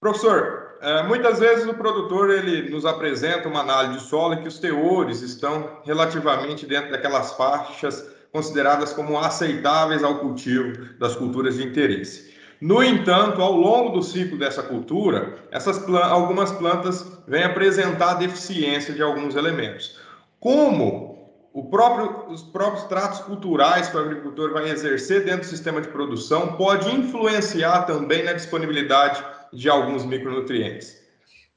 Professor, 0.00 0.76
é, 0.82 1.02
muitas 1.02 1.38
vezes 1.38 1.66
o 1.66 1.74
produtor 1.74 2.30
ele 2.30 2.68
nos 2.68 2.84
apresenta 2.84 3.48
uma 3.48 3.60
análise 3.60 4.00
de 4.00 4.04
solo 4.04 4.34
em 4.34 4.42
que 4.42 4.48
os 4.48 4.58
teores 4.58 5.22
estão 5.22 5.80
relativamente 5.82 6.66
dentro 6.66 6.90
daquelas 6.90 7.32
faixas 7.32 8.06
consideradas 8.30 8.92
como 8.92 9.18
aceitáveis 9.18 10.02
ao 10.04 10.18
cultivo 10.18 10.98
das 10.98 11.16
culturas 11.16 11.56
de 11.56 11.64
interesse. 11.64 12.34
No 12.60 12.82
entanto, 12.82 13.40
ao 13.40 13.52
longo 13.52 13.90
do 13.90 14.02
ciclo 14.02 14.38
dessa 14.38 14.62
cultura, 14.62 15.38
plantas, 15.50 15.70
algumas 16.04 16.52
plantas 16.52 17.06
vêm 17.26 17.44
apresentar 17.44 18.14
deficiência 18.14 18.92
de 18.92 19.02
alguns 19.02 19.36
elementos. 19.36 19.98
Como 20.40 21.13
próprio, 21.62 22.32
os 22.32 22.42
próprios 22.42 22.84
tratos 22.86 23.20
culturais 23.20 23.88
que 23.88 23.96
o 23.96 24.00
agricultor 24.00 24.52
vai 24.52 24.68
exercer 24.68 25.24
dentro 25.24 25.42
do 25.42 25.46
sistema 25.46 25.80
de 25.80 25.86
produção 25.86 26.56
pode 26.56 26.92
influenciar 26.92 27.84
também 27.84 28.24
na 28.24 28.32
disponibilidade 28.32 29.24
de 29.52 29.68
alguns 29.68 30.04
micronutrientes? 30.04 31.00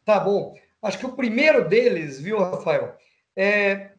Tá 0.06 0.20
bom. 0.20 0.54
Acho 0.84 1.00
que 1.00 1.06
o 1.08 1.16
primeiro 1.16 1.68
deles, 1.68 2.22
viu, 2.22 2.38
Rafael, 2.38 2.96
é, 3.36 3.92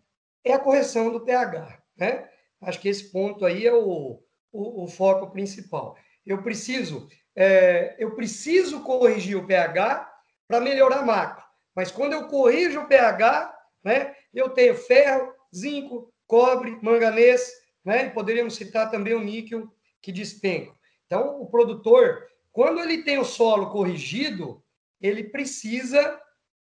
é 0.44 0.52
a 0.52 0.58
correção 0.58 1.10
do 1.10 1.20
pH, 1.20 1.78
né? 1.96 2.28
Acho 2.62 2.80
que 2.80 2.88
esse 2.88 3.10
ponto 3.10 3.44
aí 3.44 3.66
é 3.66 3.74
o, 3.74 4.22
o, 4.52 4.84
o 4.84 4.86
foco 4.88 5.30
principal. 5.30 5.96
Eu 6.24 6.42
preciso, 6.42 7.08
é, 7.34 7.96
eu 7.98 8.12
preciso 8.14 8.82
corrigir 8.82 9.36
o 9.36 9.46
pH 9.46 10.08
para 10.46 10.60
melhorar 10.60 11.04
macro. 11.04 11.44
Mas 11.74 11.90
quando 11.90 12.12
eu 12.12 12.28
corrijo 12.28 12.80
o 12.80 12.86
pH, 12.86 13.54
né, 13.84 14.14
eu 14.32 14.50
tenho 14.50 14.74
ferro, 14.74 15.32
zinco, 15.54 16.12
cobre, 16.26 16.78
manganês, 16.82 17.52
né, 17.84 18.06
e 18.06 18.10
poderíamos 18.10 18.54
citar 18.54 18.90
também 18.90 19.14
o 19.14 19.24
níquel 19.24 19.72
que 20.00 20.12
despenca. 20.12 20.74
Então, 21.06 21.40
o 21.40 21.46
produtor, 21.46 22.26
quando 22.52 22.80
ele 22.80 23.02
tem 23.02 23.18
o 23.18 23.24
solo 23.24 23.70
corrigido, 23.70 24.62
ele 25.00 25.24
precisa 25.24 26.20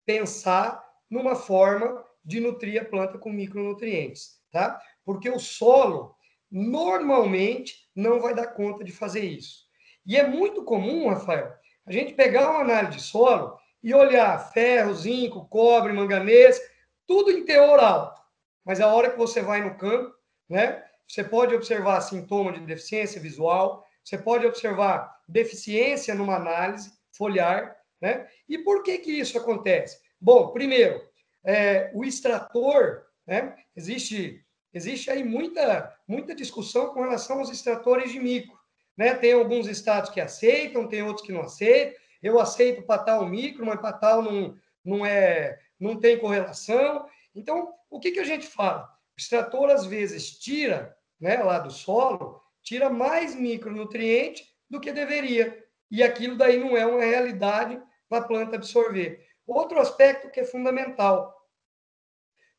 pensar 0.05 0.83
numa 1.09 1.35
forma 1.35 2.03
de 2.23 2.39
nutrir 2.39 2.81
a 2.81 2.85
planta 2.85 3.17
com 3.17 3.31
micronutrientes, 3.31 4.39
tá? 4.51 4.81
porque 5.05 5.29
o 5.29 5.39
solo 5.39 6.15
normalmente 6.49 7.89
não 7.95 8.19
vai 8.19 8.33
dar 8.33 8.47
conta 8.47 8.83
de 8.83 8.91
fazer 8.91 9.23
isso. 9.23 9.65
E 10.05 10.17
é 10.17 10.27
muito 10.27 10.63
comum, 10.63 11.09
Rafael, 11.09 11.53
a 11.85 11.91
gente 11.91 12.13
pegar 12.13 12.49
uma 12.51 12.61
análise 12.61 12.97
de 12.97 13.03
solo 13.03 13.57
e 13.83 13.93
olhar 13.93 14.51
ferro, 14.51 14.93
zinco, 14.93 15.47
cobre, 15.47 15.93
manganês, 15.93 16.59
tudo 17.07 17.31
em 17.31 17.45
teor 17.45 17.79
alto. 17.79 18.20
Mas 18.65 18.79
a 18.79 18.93
hora 18.93 19.09
que 19.09 19.17
você 19.17 19.41
vai 19.41 19.61
no 19.61 19.77
campo, 19.77 20.13
né, 20.49 20.83
você 21.07 21.23
pode 21.23 21.55
observar 21.55 22.01
sintoma 22.01 22.53
de 22.53 22.61
deficiência 22.61 23.19
visual, 23.19 23.85
você 24.03 24.17
pode 24.17 24.45
observar 24.45 25.19
deficiência 25.27 26.15
numa 26.15 26.35
análise 26.35 26.91
foliar, 27.11 27.75
né? 28.01 28.27
E 28.49 28.57
por 28.57 28.81
que 28.83 28.97
que 28.97 29.11
isso 29.11 29.37
acontece? 29.37 29.99
Bom, 30.19 30.51
primeiro, 30.51 31.01
é, 31.43 31.91
o 31.93 32.03
extrator, 32.03 33.05
né? 33.27 33.55
Existe 33.75 34.43
Existe 34.73 35.11
aí 35.11 35.23
muita, 35.23 35.93
muita 36.07 36.33
discussão 36.33 36.93
com 36.93 37.01
relação 37.01 37.39
aos 37.39 37.49
extratores 37.49 38.11
de 38.11 38.19
micro. 38.19 38.57
Né? 38.97 39.13
Tem 39.15 39.33
alguns 39.33 39.67
estados 39.67 40.09
que 40.09 40.21
aceitam, 40.21 40.87
tem 40.87 41.03
outros 41.03 41.25
que 41.25 41.33
não 41.33 41.41
aceitam. 41.41 41.99
Eu 42.23 42.39
aceito 42.39 42.81
para 42.83 43.03
tal 43.03 43.27
micro, 43.27 43.65
mas 43.65 43.79
para 43.81 43.93
tal 43.93 44.21
não, 44.21 44.55
não, 44.83 45.05
é, 45.05 45.59
não 45.79 45.99
tem 45.99 46.17
correlação. 46.17 47.05
Então, 47.35 47.73
o 47.89 47.99
que, 47.99 48.11
que 48.11 48.19
a 48.19 48.25
gente 48.25 48.47
fala? 48.47 48.83
O 48.83 49.19
extrator, 49.19 49.69
às 49.69 49.85
vezes, 49.85 50.37
tira 50.39 50.95
né, 51.19 51.37
lá 51.37 51.59
do 51.59 51.71
solo, 51.71 52.41
tira 52.63 52.89
mais 52.89 53.35
micronutriente 53.35 54.45
do 54.69 54.79
que 54.79 54.91
deveria. 54.91 55.63
E 55.89 56.01
aquilo 56.01 56.37
daí 56.37 56.57
não 56.57 56.75
é 56.75 56.85
uma 56.85 57.03
realidade 57.03 57.81
para 58.07 58.23
a 58.23 58.27
planta 58.27 58.55
absorver. 58.55 59.25
Outro 59.45 59.79
aspecto 59.79 60.29
que 60.29 60.39
é 60.39 60.45
fundamental. 60.45 61.35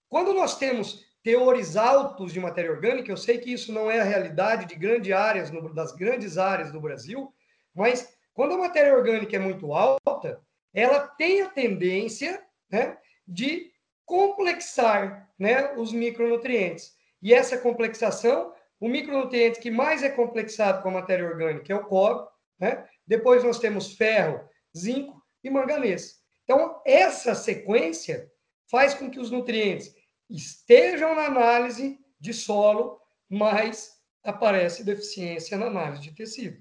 Quando 0.09 0.33
nós 0.35 0.59
temos 0.59 1.13
teores 1.23 1.77
altos 1.77 2.33
de 2.33 2.41
matéria 2.41 2.71
orgânica. 2.71 3.11
Eu 3.11 3.17
sei 3.17 3.39
que 3.39 3.53
isso 3.53 3.73
não 3.73 3.91
é 3.91 4.01
a 4.01 4.05
realidade 4.05 4.67
de 4.67 4.75
grandes 4.75 5.13
áreas, 5.13 5.51
das 5.75 5.93
grandes 5.93 6.37
áreas 6.37 6.73
do 6.73 6.81
Brasil, 6.81 7.33
mas 7.75 8.17
quando 8.35 8.55
a 8.55 8.59
matéria 8.59 8.95
orgânica 8.95 9.37
é 9.37 9.39
muito 9.39 9.73
alta, 9.73 10.41
ela 10.75 11.01
tem 11.01 11.43
a 11.43 11.49
tendência 11.49 12.43
né, 12.71 12.99
de 13.27 13.72
complexar 14.05 15.31
né, 15.38 15.73
os 15.75 15.93
micronutrientes. 15.93 16.93
E 17.23 17.33
essa 17.33 17.57
complexação, 17.59 18.53
o 18.81 18.88
micronutriente 18.88 19.61
que 19.61 19.71
mais 19.71 20.03
é 20.03 20.09
complexado 20.09 20.83
com 20.83 20.88
a 20.88 20.93
matéria 20.93 21.27
orgânica 21.27 21.73
é 21.73 21.77
o 21.77 21.85
cobre, 21.85 22.27
né? 22.59 22.87
depois 23.07 23.45
nós 23.45 23.59
temos 23.59 23.95
ferro, 23.95 24.41
zinco 24.77 25.23
e 25.43 25.51
manganês. 25.51 26.21
Então, 26.45 26.81
essa 26.85 27.35
sequência 27.35 28.31
faz 28.71 28.95
com 28.95 29.11
que 29.11 29.21
os 29.21 29.31
nutrientes 29.31 29.95
estejam 30.29 31.15
na 31.15 31.27
análise 31.27 31.99
de 32.19 32.33
solo, 32.33 33.01
mas 33.29 33.93
aparece 34.25 34.85
deficiência 34.85 35.57
na 35.57 35.67
análise 35.67 36.03
de 36.03 36.12
tecido. 36.12 36.61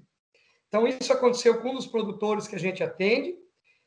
Então, 0.68 0.86
isso 0.86 1.12
aconteceu 1.12 1.60
com 1.60 1.70
um 1.70 1.74
dos 1.74 1.86
produtores 1.86 2.46
que 2.46 2.56
a 2.56 2.58
gente 2.58 2.82
atende 2.82 3.36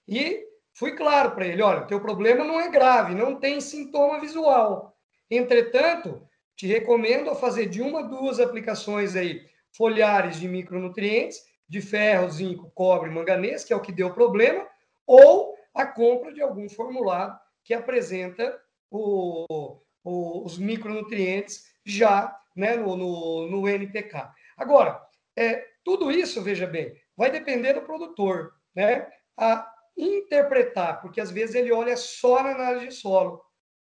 e 0.08 0.46
fui 0.76 0.92
claro 0.92 1.32
para 1.32 1.48
ele: 1.48 1.62
olha, 1.62 1.86
teu 1.86 2.00
problema 2.00 2.44
não 2.44 2.60
é 2.60 2.70
grave, 2.70 3.16
não 3.16 3.40
tem 3.40 3.60
sintoma 3.60 4.20
visual. 4.20 4.96
Entretanto, 5.30 6.22
te 6.56 6.68
recomendo 6.68 7.32
a 7.32 7.36
fazer 7.36 7.68
de 7.68 7.82
uma 7.82 8.04
duas 8.04 8.40
aplicações 8.40 9.16
aí 9.16 9.42
foliares 9.76 10.40
de 10.40 10.48
micronutrientes, 10.48 11.44
de 11.68 11.82
ferro, 11.82 12.30
zinco, 12.30 12.72
cobre, 12.74 13.10
manganês, 13.10 13.64
que 13.64 13.74
é 13.74 13.76
o 13.76 13.82
que 13.82 13.92
deu 13.92 14.14
problema, 14.14 14.66
ou 15.06 15.56
a 15.74 15.86
compra 15.86 16.32
de 16.32 16.42
algum 16.42 16.70
formulário 16.70 17.36
que 17.64 17.74
apresenta 17.74 18.58
o, 18.90 19.80
o, 20.04 20.46
os 20.46 20.58
micronutrientes 20.58 21.66
já 21.84 22.40
né, 22.56 22.76
no, 22.76 22.96
no, 22.96 23.50
no 23.50 23.68
NPK. 23.68 24.32
Agora, 24.56 25.02
é, 25.36 25.66
tudo 25.84 26.10
isso, 26.10 26.42
veja 26.42 26.66
bem, 26.66 26.96
vai 27.18 27.30
depender 27.30 27.74
do 27.74 27.82
produtor, 27.82 28.54
né? 28.74 29.08
A 29.38 29.75
interpretar, 29.98 31.02
porque 31.02 31.22
às 31.22 31.32
vezes 31.32 31.56
ele 31.56 31.72
olha 31.72 31.96
só 31.96 32.44
na 32.44 32.52
análise 32.52 32.88
de 32.88 32.94
solo. 32.94 33.42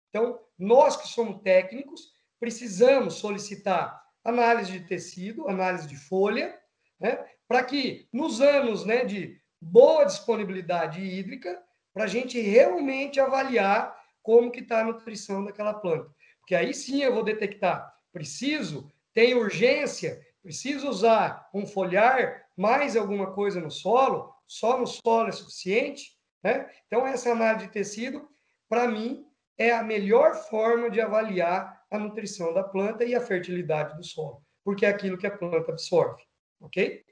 Então, 0.09 0.39
nós 0.57 0.95
que 0.95 1.07
somos 1.07 1.41
técnicos, 1.41 2.13
precisamos 2.39 3.15
solicitar 3.15 4.01
análise 4.23 4.71
de 4.71 4.81
tecido, 4.81 5.47
análise 5.47 5.87
de 5.87 5.95
folha, 5.95 6.57
né? 6.99 7.25
Para 7.47 7.63
que 7.63 8.07
nos 8.11 8.41
anos 8.41 8.85
né, 8.85 9.05
de 9.05 9.39
boa 9.61 10.03
disponibilidade 10.03 11.01
hídrica, 11.01 11.61
para 11.93 12.03
a 12.03 12.07
gente 12.07 12.39
realmente 12.39 13.19
avaliar 13.19 13.97
como 14.21 14.51
que 14.51 14.59
está 14.59 14.81
a 14.81 14.83
nutrição 14.83 15.43
daquela 15.43 15.73
planta. 15.73 16.09
Porque 16.39 16.55
aí 16.55 16.73
sim 16.73 17.01
eu 17.01 17.13
vou 17.13 17.23
detectar, 17.23 17.93
preciso, 18.11 18.91
tem 19.13 19.33
urgência, 19.33 20.21
preciso 20.43 20.89
usar 20.89 21.49
um 21.53 21.65
foliar, 21.65 22.45
mais 22.55 22.95
alguma 22.95 23.33
coisa 23.33 23.59
no 23.59 23.71
solo, 23.71 24.33
só 24.47 24.77
no 24.77 24.87
solo 24.87 25.29
é 25.29 25.31
suficiente, 25.31 26.17
né? 26.43 26.69
Então 26.87 27.05
essa 27.05 27.31
análise 27.31 27.67
de 27.67 27.71
tecido, 27.71 28.27
para 28.69 28.87
mim, 28.87 29.25
é 29.57 29.71
a 29.71 29.83
melhor 29.83 30.35
forma 30.35 30.89
de 30.89 31.01
avaliar 31.01 31.81
a 31.91 31.97
nutrição 31.97 32.53
da 32.53 32.63
planta 32.63 33.03
e 33.03 33.15
a 33.15 33.21
fertilidade 33.21 33.95
do 33.95 34.03
solo, 34.03 34.41
porque 34.63 34.85
é 34.85 34.89
aquilo 34.89 35.17
que 35.17 35.27
a 35.27 35.35
planta 35.35 35.71
absorve, 35.71 36.23
ok? 36.59 37.03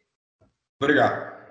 Obrigado. 0.79 1.44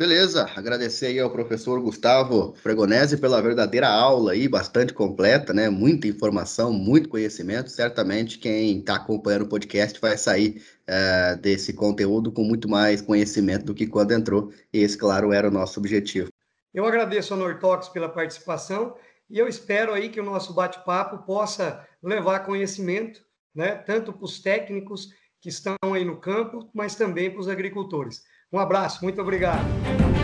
Beleza, 0.00 0.50
agradecer 0.56 1.08
aí 1.08 1.20
ao 1.20 1.28
professor 1.28 1.78
Gustavo 1.78 2.54
Fregonese 2.54 3.18
pela 3.18 3.42
verdadeira 3.42 3.86
aula 3.86 4.32
aí, 4.32 4.48
bastante 4.48 4.94
completa, 4.94 5.52
né? 5.52 5.68
Muita 5.68 6.08
informação, 6.08 6.72
muito 6.72 7.06
conhecimento. 7.06 7.68
Certamente 7.68 8.38
quem 8.38 8.78
está 8.78 8.94
acompanhando 8.94 9.42
o 9.42 9.48
podcast 9.50 10.00
vai 10.00 10.16
sair 10.16 10.64
uh, 10.88 11.38
desse 11.42 11.74
conteúdo 11.74 12.32
com 12.32 12.42
muito 12.42 12.66
mais 12.66 13.02
conhecimento 13.02 13.66
do 13.66 13.74
que 13.74 13.86
quando 13.86 14.12
entrou. 14.12 14.50
E 14.72 14.78
esse, 14.78 14.96
claro, 14.96 15.34
era 15.34 15.48
o 15.48 15.50
nosso 15.50 15.78
objetivo. 15.78 16.30
Eu 16.72 16.86
agradeço 16.86 17.34
a 17.34 17.36
Nortox 17.36 17.90
pela 17.90 18.08
participação 18.08 18.96
e 19.28 19.38
eu 19.38 19.46
espero 19.46 19.92
aí 19.92 20.08
que 20.08 20.18
o 20.18 20.24
nosso 20.24 20.54
bate-papo 20.54 21.26
possa 21.26 21.86
levar 22.02 22.46
conhecimento, 22.46 23.20
né? 23.54 23.74
Tanto 23.74 24.14
para 24.14 24.24
os 24.24 24.40
técnicos 24.40 25.10
que 25.42 25.50
estão 25.50 25.76
aí 25.92 26.06
no 26.06 26.16
campo, 26.16 26.70
mas 26.72 26.94
também 26.94 27.30
para 27.30 27.40
os 27.40 27.48
agricultores. 27.48 28.22
Um 28.52 28.58
abraço, 28.58 28.98
muito 29.04 29.20
obrigado. 29.20 29.64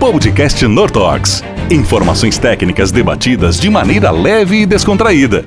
Podcast 0.01 0.67
Nortox. 0.67 1.43
Informações 1.71 2.37
técnicas 2.37 2.91
debatidas 2.91 3.61
de 3.61 3.71
maneira 3.71 4.11
leve 4.11 4.63
e 4.63 4.67
descontraída. 4.67 5.45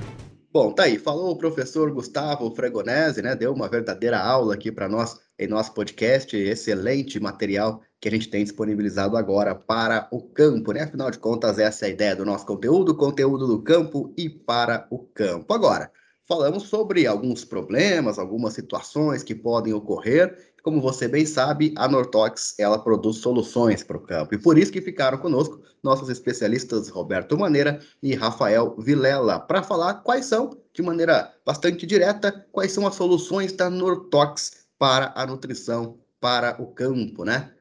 Bom, 0.49 0.71
tá 0.71 0.83
aí, 0.83 0.97
falou 0.97 1.31
o 1.31 1.37
professor 1.37 1.91
Gustavo 1.91 2.49
Fregonese, 2.55 3.21
né? 3.21 3.35
Deu 3.35 3.51
uma 3.51 3.67
verdadeira 3.67 4.17
aula 4.17 4.53
aqui 4.53 4.71
para 4.71 4.87
nós 4.87 5.19
em 5.37 5.45
nosso 5.45 5.73
podcast, 5.73 6.37
excelente 6.37 7.19
material 7.19 7.81
que 7.99 8.07
a 8.07 8.11
gente 8.11 8.29
tem 8.29 8.45
disponibilizado 8.45 9.17
agora 9.17 9.53
para 9.53 10.07
o 10.09 10.21
campo, 10.21 10.71
né? 10.71 10.83
Afinal 10.83 11.11
de 11.11 11.19
contas, 11.19 11.59
essa 11.59 11.85
é 11.85 11.89
a 11.89 11.91
ideia 11.91 12.15
do 12.15 12.23
nosso 12.23 12.45
conteúdo, 12.45 12.95
conteúdo 12.95 13.45
do 13.45 13.61
campo 13.61 14.13
e 14.17 14.29
para 14.29 14.87
o 14.89 14.99
campo. 14.99 15.53
Agora, 15.53 15.91
falamos 16.25 16.63
sobre 16.63 17.05
alguns 17.05 17.43
problemas, 17.43 18.17
algumas 18.17 18.53
situações 18.53 19.21
que 19.21 19.35
podem 19.35 19.73
ocorrer. 19.73 20.48
Como 20.63 20.81
você 20.81 21.07
bem 21.07 21.25
sabe, 21.25 21.73
a 21.77 21.87
Nortox 21.87 22.55
ela 22.57 22.79
produz 22.79 23.17
soluções 23.17 23.83
para 23.83 23.97
o 23.97 24.01
campo 24.01 24.35
e 24.35 24.37
por 24.37 24.57
isso 24.57 24.71
que 24.71 24.81
ficaram 24.81 25.17
conosco 25.17 25.61
nossos 25.83 26.09
especialistas 26.09 26.89
Roberto 26.89 27.37
Maneira 27.37 27.79
e 28.01 28.13
Rafael 28.15 28.75
Vilela 28.77 29.39
para 29.39 29.63
falar 29.63 29.95
quais 29.95 30.25
são, 30.25 30.57
de 30.73 30.81
maneira 30.81 31.33
bastante 31.45 31.85
direta, 31.85 32.45
quais 32.51 32.71
são 32.71 32.85
as 32.85 32.95
soluções 32.95 33.53
da 33.53 33.69
Nortox 33.69 34.67
para 34.77 35.13
a 35.15 35.25
nutrição 35.25 35.99
para 36.19 36.61
o 36.61 36.67
campo, 36.67 37.23
né? 37.23 37.53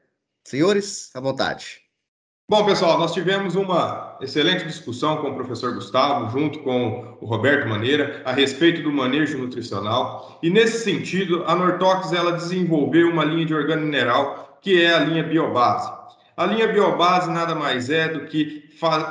Senhores, 0.45 1.09
à 1.13 1.19
vontade. 1.19 1.88
Bom, 2.49 2.65
pessoal, 2.65 2.97
nós 2.97 3.13
tivemos 3.13 3.55
uma 3.55 4.17
excelente 4.19 4.65
discussão 4.65 5.17
com 5.17 5.29
o 5.29 5.35
professor 5.35 5.71
Gustavo, 5.75 6.31
junto 6.31 6.57
com 6.63 7.15
o 7.21 7.25
Roberto 7.27 7.69
Maneira, 7.69 8.23
a 8.25 8.31
respeito 8.31 8.81
do 8.81 8.91
manejo 8.91 9.37
nutricional. 9.37 10.39
E 10.41 10.49
nesse 10.49 10.83
sentido, 10.83 11.43
a 11.45 11.53
Nortox 11.53 12.11
ela 12.11 12.31
desenvolveu 12.31 13.11
uma 13.11 13.23
linha 13.23 13.45
de 13.45 13.53
organo 13.53 13.83
mineral 13.83 14.57
que 14.63 14.83
é 14.83 14.91
a 14.91 14.97
linha 14.97 15.21
Biobase. 15.21 15.91
A 16.35 16.47
linha 16.47 16.67
Biobase 16.67 17.29
nada 17.29 17.53
mais 17.53 17.91
é 17.91 18.07
do 18.07 18.21
que 18.21 18.67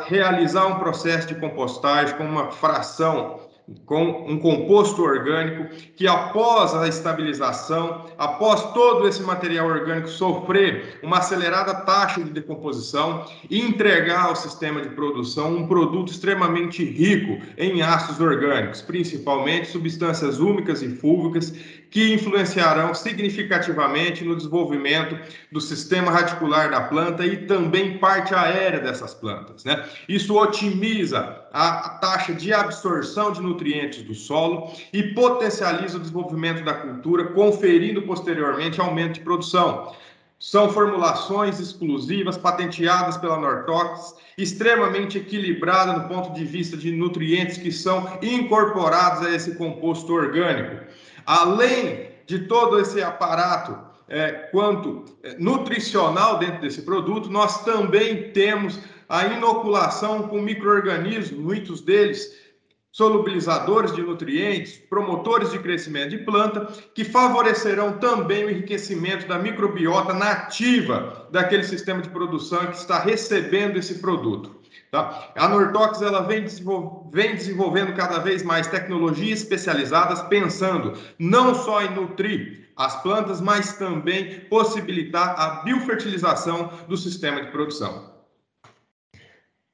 realizar 0.09 0.67
um 0.67 0.81
processo 0.81 1.29
de 1.29 1.37
compostagem 1.37 2.17
com 2.17 2.25
uma 2.25 2.51
fração 2.51 3.39
com 3.85 4.27
um 4.27 4.39
composto 4.39 5.03
orgânico 5.03 5.75
que, 5.97 6.07
após 6.07 6.75
a 6.75 6.89
estabilização, 6.89 8.07
após 8.17 8.73
todo 8.73 9.07
esse 9.07 9.23
material 9.23 9.67
orgânico 9.67 10.09
sofrer 10.09 10.99
uma 11.03 11.19
acelerada 11.19 11.75
taxa 11.75 12.23
de 12.23 12.31
decomposição 12.31 13.27
e 13.51 13.61
entregar 13.61 14.27
ao 14.27 14.37
sistema 14.37 14.81
de 14.81 14.91
produção 14.91 15.55
um 15.55 15.67
produto 15.67 16.11
extremamente 16.11 16.85
rico 16.85 17.43
em 17.57 17.83
ácidos 17.83 18.21
orgânicos, 18.21 18.81
principalmente 18.81 19.69
substâncias 19.69 20.39
úmicas 20.39 20.83
e 20.83 20.89
fúlvicas, 20.89 21.53
que 21.91 22.13
influenciarão 22.13 22.95
significativamente 22.95 24.23
no 24.23 24.37
desenvolvimento 24.37 25.19
do 25.51 25.61
sistema 25.61 26.11
radicular 26.11 26.71
da 26.71 26.83
planta 26.83 27.25
e 27.25 27.47
também 27.47 27.99
parte 27.99 28.35
aérea 28.35 28.81
dessas 28.81 29.15
plantas. 29.15 29.65
Né? 29.65 29.83
Isso 30.07 30.37
otimiza 30.37 31.47
a 31.51 31.99
taxa 32.01 32.35
de 32.35 32.53
absorção 32.53 33.33
de 33.33 33.41
nutrientes 33.41 33.58
do 34.05 34.15
solo 34.15 34.71
e 34.93 35.03
potencializa 35.03 35.97
o 35.97 36.01
desenvolvimento 36.01 36.65
da 36.65 36.75
cultura, 36.75 37.27
conferindo 37.27 38.03
posteriormente 38.03 38.81
aumento 38.81 39.15
de 39.15 39.21
produção. 39.21 39.93
São 40.39 40.71
formulações 40.71 41.59
exclusivas, 41.59 42.39
patenteadas 42.39 43.17
pela 43.17 43.41
Nortox, 43.41 44.15
extremamente 44.39 45.19
equilibrada 45.19 45.95
no 45.95 46.09
ponto 46.09 46.33
de 46.33 46.45
vista 46.45 46.77
de 46.77 46.93
nutrientes 46.93 47.59
que 47.59 47.73
são 47.73 48.19
incorporados 48.23 49.27
a 49.27 49.35
esse 49.35 49.57
composto 49.57 50.13
orgânico. 50.13 50.85
Além 51.27 52.11
de 52.27 52.41
todo 52.41 52.79
esse 52.79 53.03
aparato 53.03 53.77
é, 54.09 54.31
quanto 54.53 55.05
é, 55.23 55.37
nutricional 55.39 56.39
dentro 56.39 56.61
desse 56.61 56.83
produto, 56.83 57.29
nós 57.29 57.65
também 57.65 58.31
temos 58.31 58.79
a 59.09 59.27
inoculação 59.27 60.29
com 60.29 60.41
micro-organismos, 60.41 61.31
muitos 61.33 61.81
deles 61.81 62.48
solubilizadores 62.93 63.95
de 63.95 64.03
nutrientes, 64.03 64.79
promotores 64.89 65.51
de 65.51 65.59
crescimento 65.59 66.11
de 66.11 66.19
planta, 66.19 66.67
que 66.95 67.05
favorecerão 67.05 67.99
também 67.99 68.45
o 68.45 68.51
enriquecimento 68.51 69.27
da 69.29 69.39
microbiota 69.39 70.15
nativa 70.15 71.29
daquele 71.31 71.65
sistema 71.65 72.01
de 72.01 72.09
produção 72.09 72.67
que 72.67 72.77
está 72.77 72.99
recebendo 72.99 73.79
esse 73.79 73.99
produto. 73.99 74.59
Tá? 74.91 75.33
A 75.37 75.49
Nortox 75.49 76.01
ela 76.01 76.23
vem, 76.23 76.43
desenvol 76.43 77.11
vem 77.13 77.35
desenvolvendo 77.35 77.95
cada 77.95 78.19
vez 78.19 78.43
mais 78.43 78.67
tecnologias 78.67 79.41
especializadas, 79.41 80.23
pensando 80.23 80.95
não 81.19 81.55
só 81.55 81.83
em 81.83 81.95
nutrir 81.95 82.69
as 82.75 83.03
plantas, 83.03 83.41
mas 83.41 83.77
também 83.77 84.41
possibilitar 84.49 85.39
a 85.39 85.63
biofertilização 85.63 86.71
do 86.89 86.97
sistema 86.97 87.43
de 87.43 87.51
produção. 87.51 88.18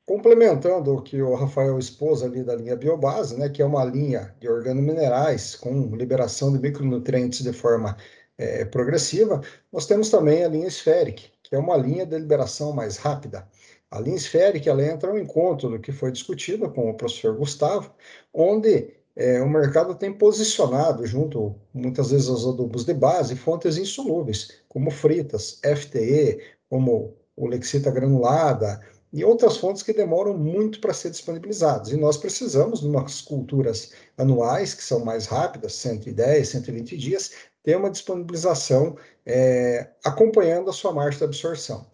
Complementando 0.07 0.95
o 0.95 1.03
que 1.03 1.23
o 1.23 1.35
Rafael 1.35 1.79
expôs 1.79 2.23
ali 2.23 2.43
da 2.43 2.55
linha 2.55 2.77
Biobase, 2.77 3.39
né, 3.39 3.49
que 3.49 3.63
é 3.63 3.65
uma 3.65 3.85
linha 3.85 4.35
de 4.39 4.49
organominerais 4.49 5.57
com 5.57 5.97
liberação 5.97 6.53
de 6.53 6.59
micronutrientes 6.59 7.43
de 7.43 7.53
forma 7.53 7.97
é, 8.37 8.65
progressiva, 8.67 9.41
nós 9.73 9.87
temos 9.87 10.11
também 10.11 10.45
a 10.45 10.49
linha 10.49 10.69
Spheric, 10.69 11.31
que 11.43 11.55
é 11.55 11.59
uma 11.59 11.77
linha 11.77 12.05
de 12.05 12.19
liberação 12.19 12.73
mais 12.73 12.99
rápida. 12.99 13.49
A 13.91 14.01
linha 14.01 14.17
esférica 14.17 14.71
ela 14.71 14.85
entra 14.85 15.09
ao 15.09 15.19
encontro 15.19 15.71
do 15.71 15.79
que 15.79 15.93
foi 15.93 16.11
discutido 16.11 16.69
com 16.71 16.91
o 16.91 16.95
professor 16.95 17.37
Gustavo, 17.37 17.95
onde 18.33 18.93
é, 19.17 19.41
o 19.41 19.49
mercado 19.49 19.95
tem 19.95 20.13
posicionado 20.13 21.07
junto, 21.07 21.55
muitas 21.73 22.11
vezes, 22.11 22.29
aos 22.29 22.47
adubos 22.47 22.85
de 22.85 22.93
base, 22.93 23.37
fontes 23.37 23.79
insolúveis, 23.79 24.51
como 24.69 24.91
fritas, 24.91 25.61
FTE, 25.63 26.41
como 26.69 27.17
o 27.37 27.47
lexita 27.47 27.91
granulada, 27.91 28.81
e 29.15 29.25
outras 29.25 29.57
fontes 29.57 29.81
que 29.81 29.93
demoram 29.93 30.37
muito 30.37 30.81
para 30.81 30.93
ser 30.93 31.09
disponibilizadas. 31.09 31.93
E 31.93 31.97
nós 31.97 32.17
precisamos, 32.17 32.81
de 32.81 32.89
umas 32.89 33.21
culturas 33.21 33.93
anuais, 34.19 34.75
que 34.75 34.83
são 34.83 35.05
mais 35.05 35.27
rápidas, 35.27 35.73
110, 35.75 36.49
120 36.49 36.97
dias, 36.97 37.31
ter 37.63 37.77
uma 37.77 37.91
disponibilização 37.91 38.97
é, 39.25 39.89
acompanhando 40.05 40.69
a 40.69 40.73
sua 40.73 40.93
marcha 40.93 41.19
de 41.19 41.25
absorção. 41.27 41.87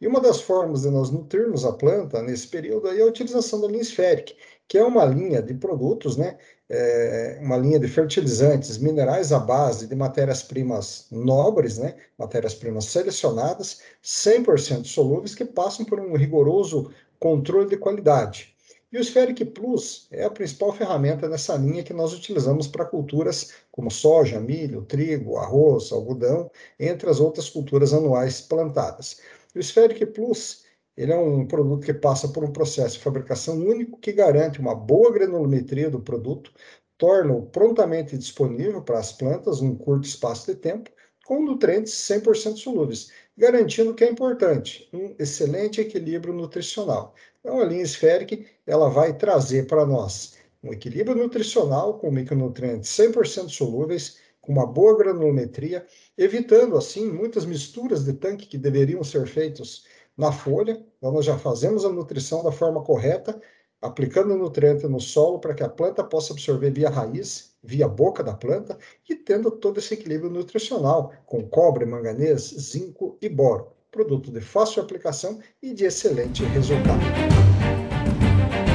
E 0.00 0.06
uma 0.06 0.18
das 0.18 0.40
formas 0.40 0.80
de 0.80 0.90
nós 0.90 1.10
nutrirmos 1.10 1.66
a 1.66 1.74
planta 1.74 2.22
nesse 2.22 2.48
período 2.48 2.88
é 2.88 3.02
a 3.02 3.06
utilização 3.06 3.60
da 3.60 3.68
linha 3.68 3.82
esférica, 3.82 4.32
que 4.72 4.78
é 4.78 4.82
uma 4.82 5.04
linha 5.04 5.42
de 5.42 5.52
produtos, 5.52 6.16
né, 6.16 6.38
é 6.66 7.38
uma 7.42 7.58
linha 7.58 7.78
de 7.78 7.86
fertilizantes, 7.86 8.78
minerais 8.78 9.30
à 9.30 9.38
base 9.38 9.86
de 9.86 9.94
matérias-primas 9.94 11.08
nobres, 11.10 11.76
né, 11.76 11.94
matérias-primas 12.16 12.86
selecionadas, 12.86 13.82
100% 14.02 14.86
solúveis, 14.86 15.34
que 15.34 15.44
passam 15.44 15.84
por 15.84 16.00
um 16.00 16.16
rigoroso 16.16 16.90
controle 17.20 17.68
de 17.68 17.76
qualidade. 17.76 18.54
E 18.90 18.96
o 18.96 19.04
Spheric 19.04 19.44
Plus 19.44 20.08
é 20.10 20.24
a 20.24 20.30
principal 20.30 20.72
ferramenta 20.72 21.28
nessa 21.28 21.54
linha 21.54 21.82
que 21.82 21.92
nós 21.92 22.14
utilizamos 22.14 22.66
para 22.66 22.86
culturas 22.86 23.50
como 23.70 23.90
soja, 23.90 24.40
milho, 24.40 24.86
trigo, 24.86 25.36
arroz, 25.36 25.92
algodão, 25.92 26.50
entre 26.80 27.10
as 27.10 27.20
outras 27.20 27.50
culturas 27.50 27.92
anuais 27.92 28.40
plantadas. 28.40 29.18
O 29.54 29.62
Spheric 29.62 30.06
Plus 30.06 30.62
ele 30.96 31.12
é 31.12 31.16
um 31.16 31.46
produto 31.46 31.84
que 31.84 31.94
passa 31.94 32.28
por 32.28 32.44
um 32.44 32.52
processo 32.52 32.96
de 32.96 33.04
fabricação 33.04 33.56
único 33.58 33.98
que 33.98 34.12
garante 34.12 34.60
uma 34.60 34.74
boa 34.74 35.10
granulometria 35.12 35.90
do 35.90 36.00
produto, 36.00 36.52
torna-o 36.98 37.46
prontamente 37.46 38.16
disponível 38.16 38.82
para 38.82 38.98
as 38.98 39.12
plantas 39.12 39.60
num 39.60 39.74
curto 39.74 40.06
espaço 40.06 40.46
de 40.52 40.58
tempo, 40.58 40.90
com 41.24 41.42
nutrientes 41.42 41.92
100% 41.94 42.56
solúveis, 42.56 43.10
garantindo 43.36 43.94
que 43.94 44.04
é 44.04 44.10
importante, 44.10 44.88
um 44.92 45.14
excelente 45.18 45.80
equilíbrio 45.80 46.34
nutricional. 46.34 47.14
Então, 47.40 47.60
a 47.60 47.64
linha 47.64 47.84
Spheric, 47.84 48.46
ela 48.66 48.88
vai 48.88 49.16
trazer 49.16 49.66
para 49.66 49.86
nós 49.86 50.34
um 50.62 50.72
equilíbrio 50.72 51.16
nutricional 51.16 51.98
com 51.98 52.10
micronutrientes 52.10 52.90
100% 52.90 53.48
solúveis, 53.48 54.18
com 54.40 54.52
uma 54.52 54.66
boa 54.66 54.96
granulometria, 54.96 55.86
evitando 56.18 56.76
assim 56.76 57.10
muitas 57.10 57.44
misturas 57.44 58.04
de 58.04 58.12
tanque 58.12 58.46
que 58.46 58.58
deveriam 58.58 59.02
ser 59.02 59.26
feitos 59.26 59.84
na 60.16 60.32
folha. 60.32 60.84
Então 60.98 61.12
nós 61.12 61.24
já 61.24 61.38
fazemos 61.38 61.84
a 61.84 61.88
nutrição 61.88 62.42
da 62.42 62.52
forma 62.52 62.82
correta, 62.82 63.40
aplicando 63.80 64.36
nutriente 64.36 64.86
no 64.86 65.00
solo 65.00 65.38
para 65.38 65.54
que 65.54 65.62
a 65.62 65.68
planta 65.68 66.04
possa 66.04 66.32
absorver 66.32 66.70
via 66.70 66.88
raiz, 66.88 67.52
via 67.62 67.88
boca 67.88 68.22
da 68.22 68.34
planta 68.34 68.78
e 69.08 69.14
tendo 69.14 69.50
todo 69.50 69.78
esse 69.78 69.94
equilíbrio 69.94 70.30
nutricional 70.30 71.12
com 71.26 71.42
cobre, 71.42 71.84
manganês, 71.84 72.54
zinco 72.58 73.16
e 73.20 73.28
boro. 73.28 73.68
Produto 73.90 74.30
de 74.30 74.40
fácil 74.40 74.82
aplicação 74.82 75.38
e 75.62 75.74
de 75.74 75.84
excelente 75.84 76.44
resultado. 76.44 77.02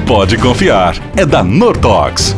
Pode 0.06 0.40
confiar, 0.40 0.94
é 1.18 1.26
da 1.26 1.42
Nortox 1.42 2.34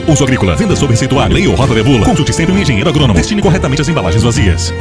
Uso 0.10 0.26
agrícola, 0.26 0.58
venda 0.58 0.76
sob 0.76 0.92
receituário, 0.92 1.34
lei 1.34 1.48
ou 1.48 1.56
rota 1.56 1.74
de 1.74 1.84
bula. 1.84 2.06
Consulte 2.06 2.34
sempre 2.34 2.54
um 2.54 2.60
engenheiro 2.60 2.90
agrônomo. 2.90 3.14
Destine 3.14 3.42
corretamente 3.42 3.82
as 3.82 3.88
embalagens 3.88 4.22
vazias. 4.22 4.74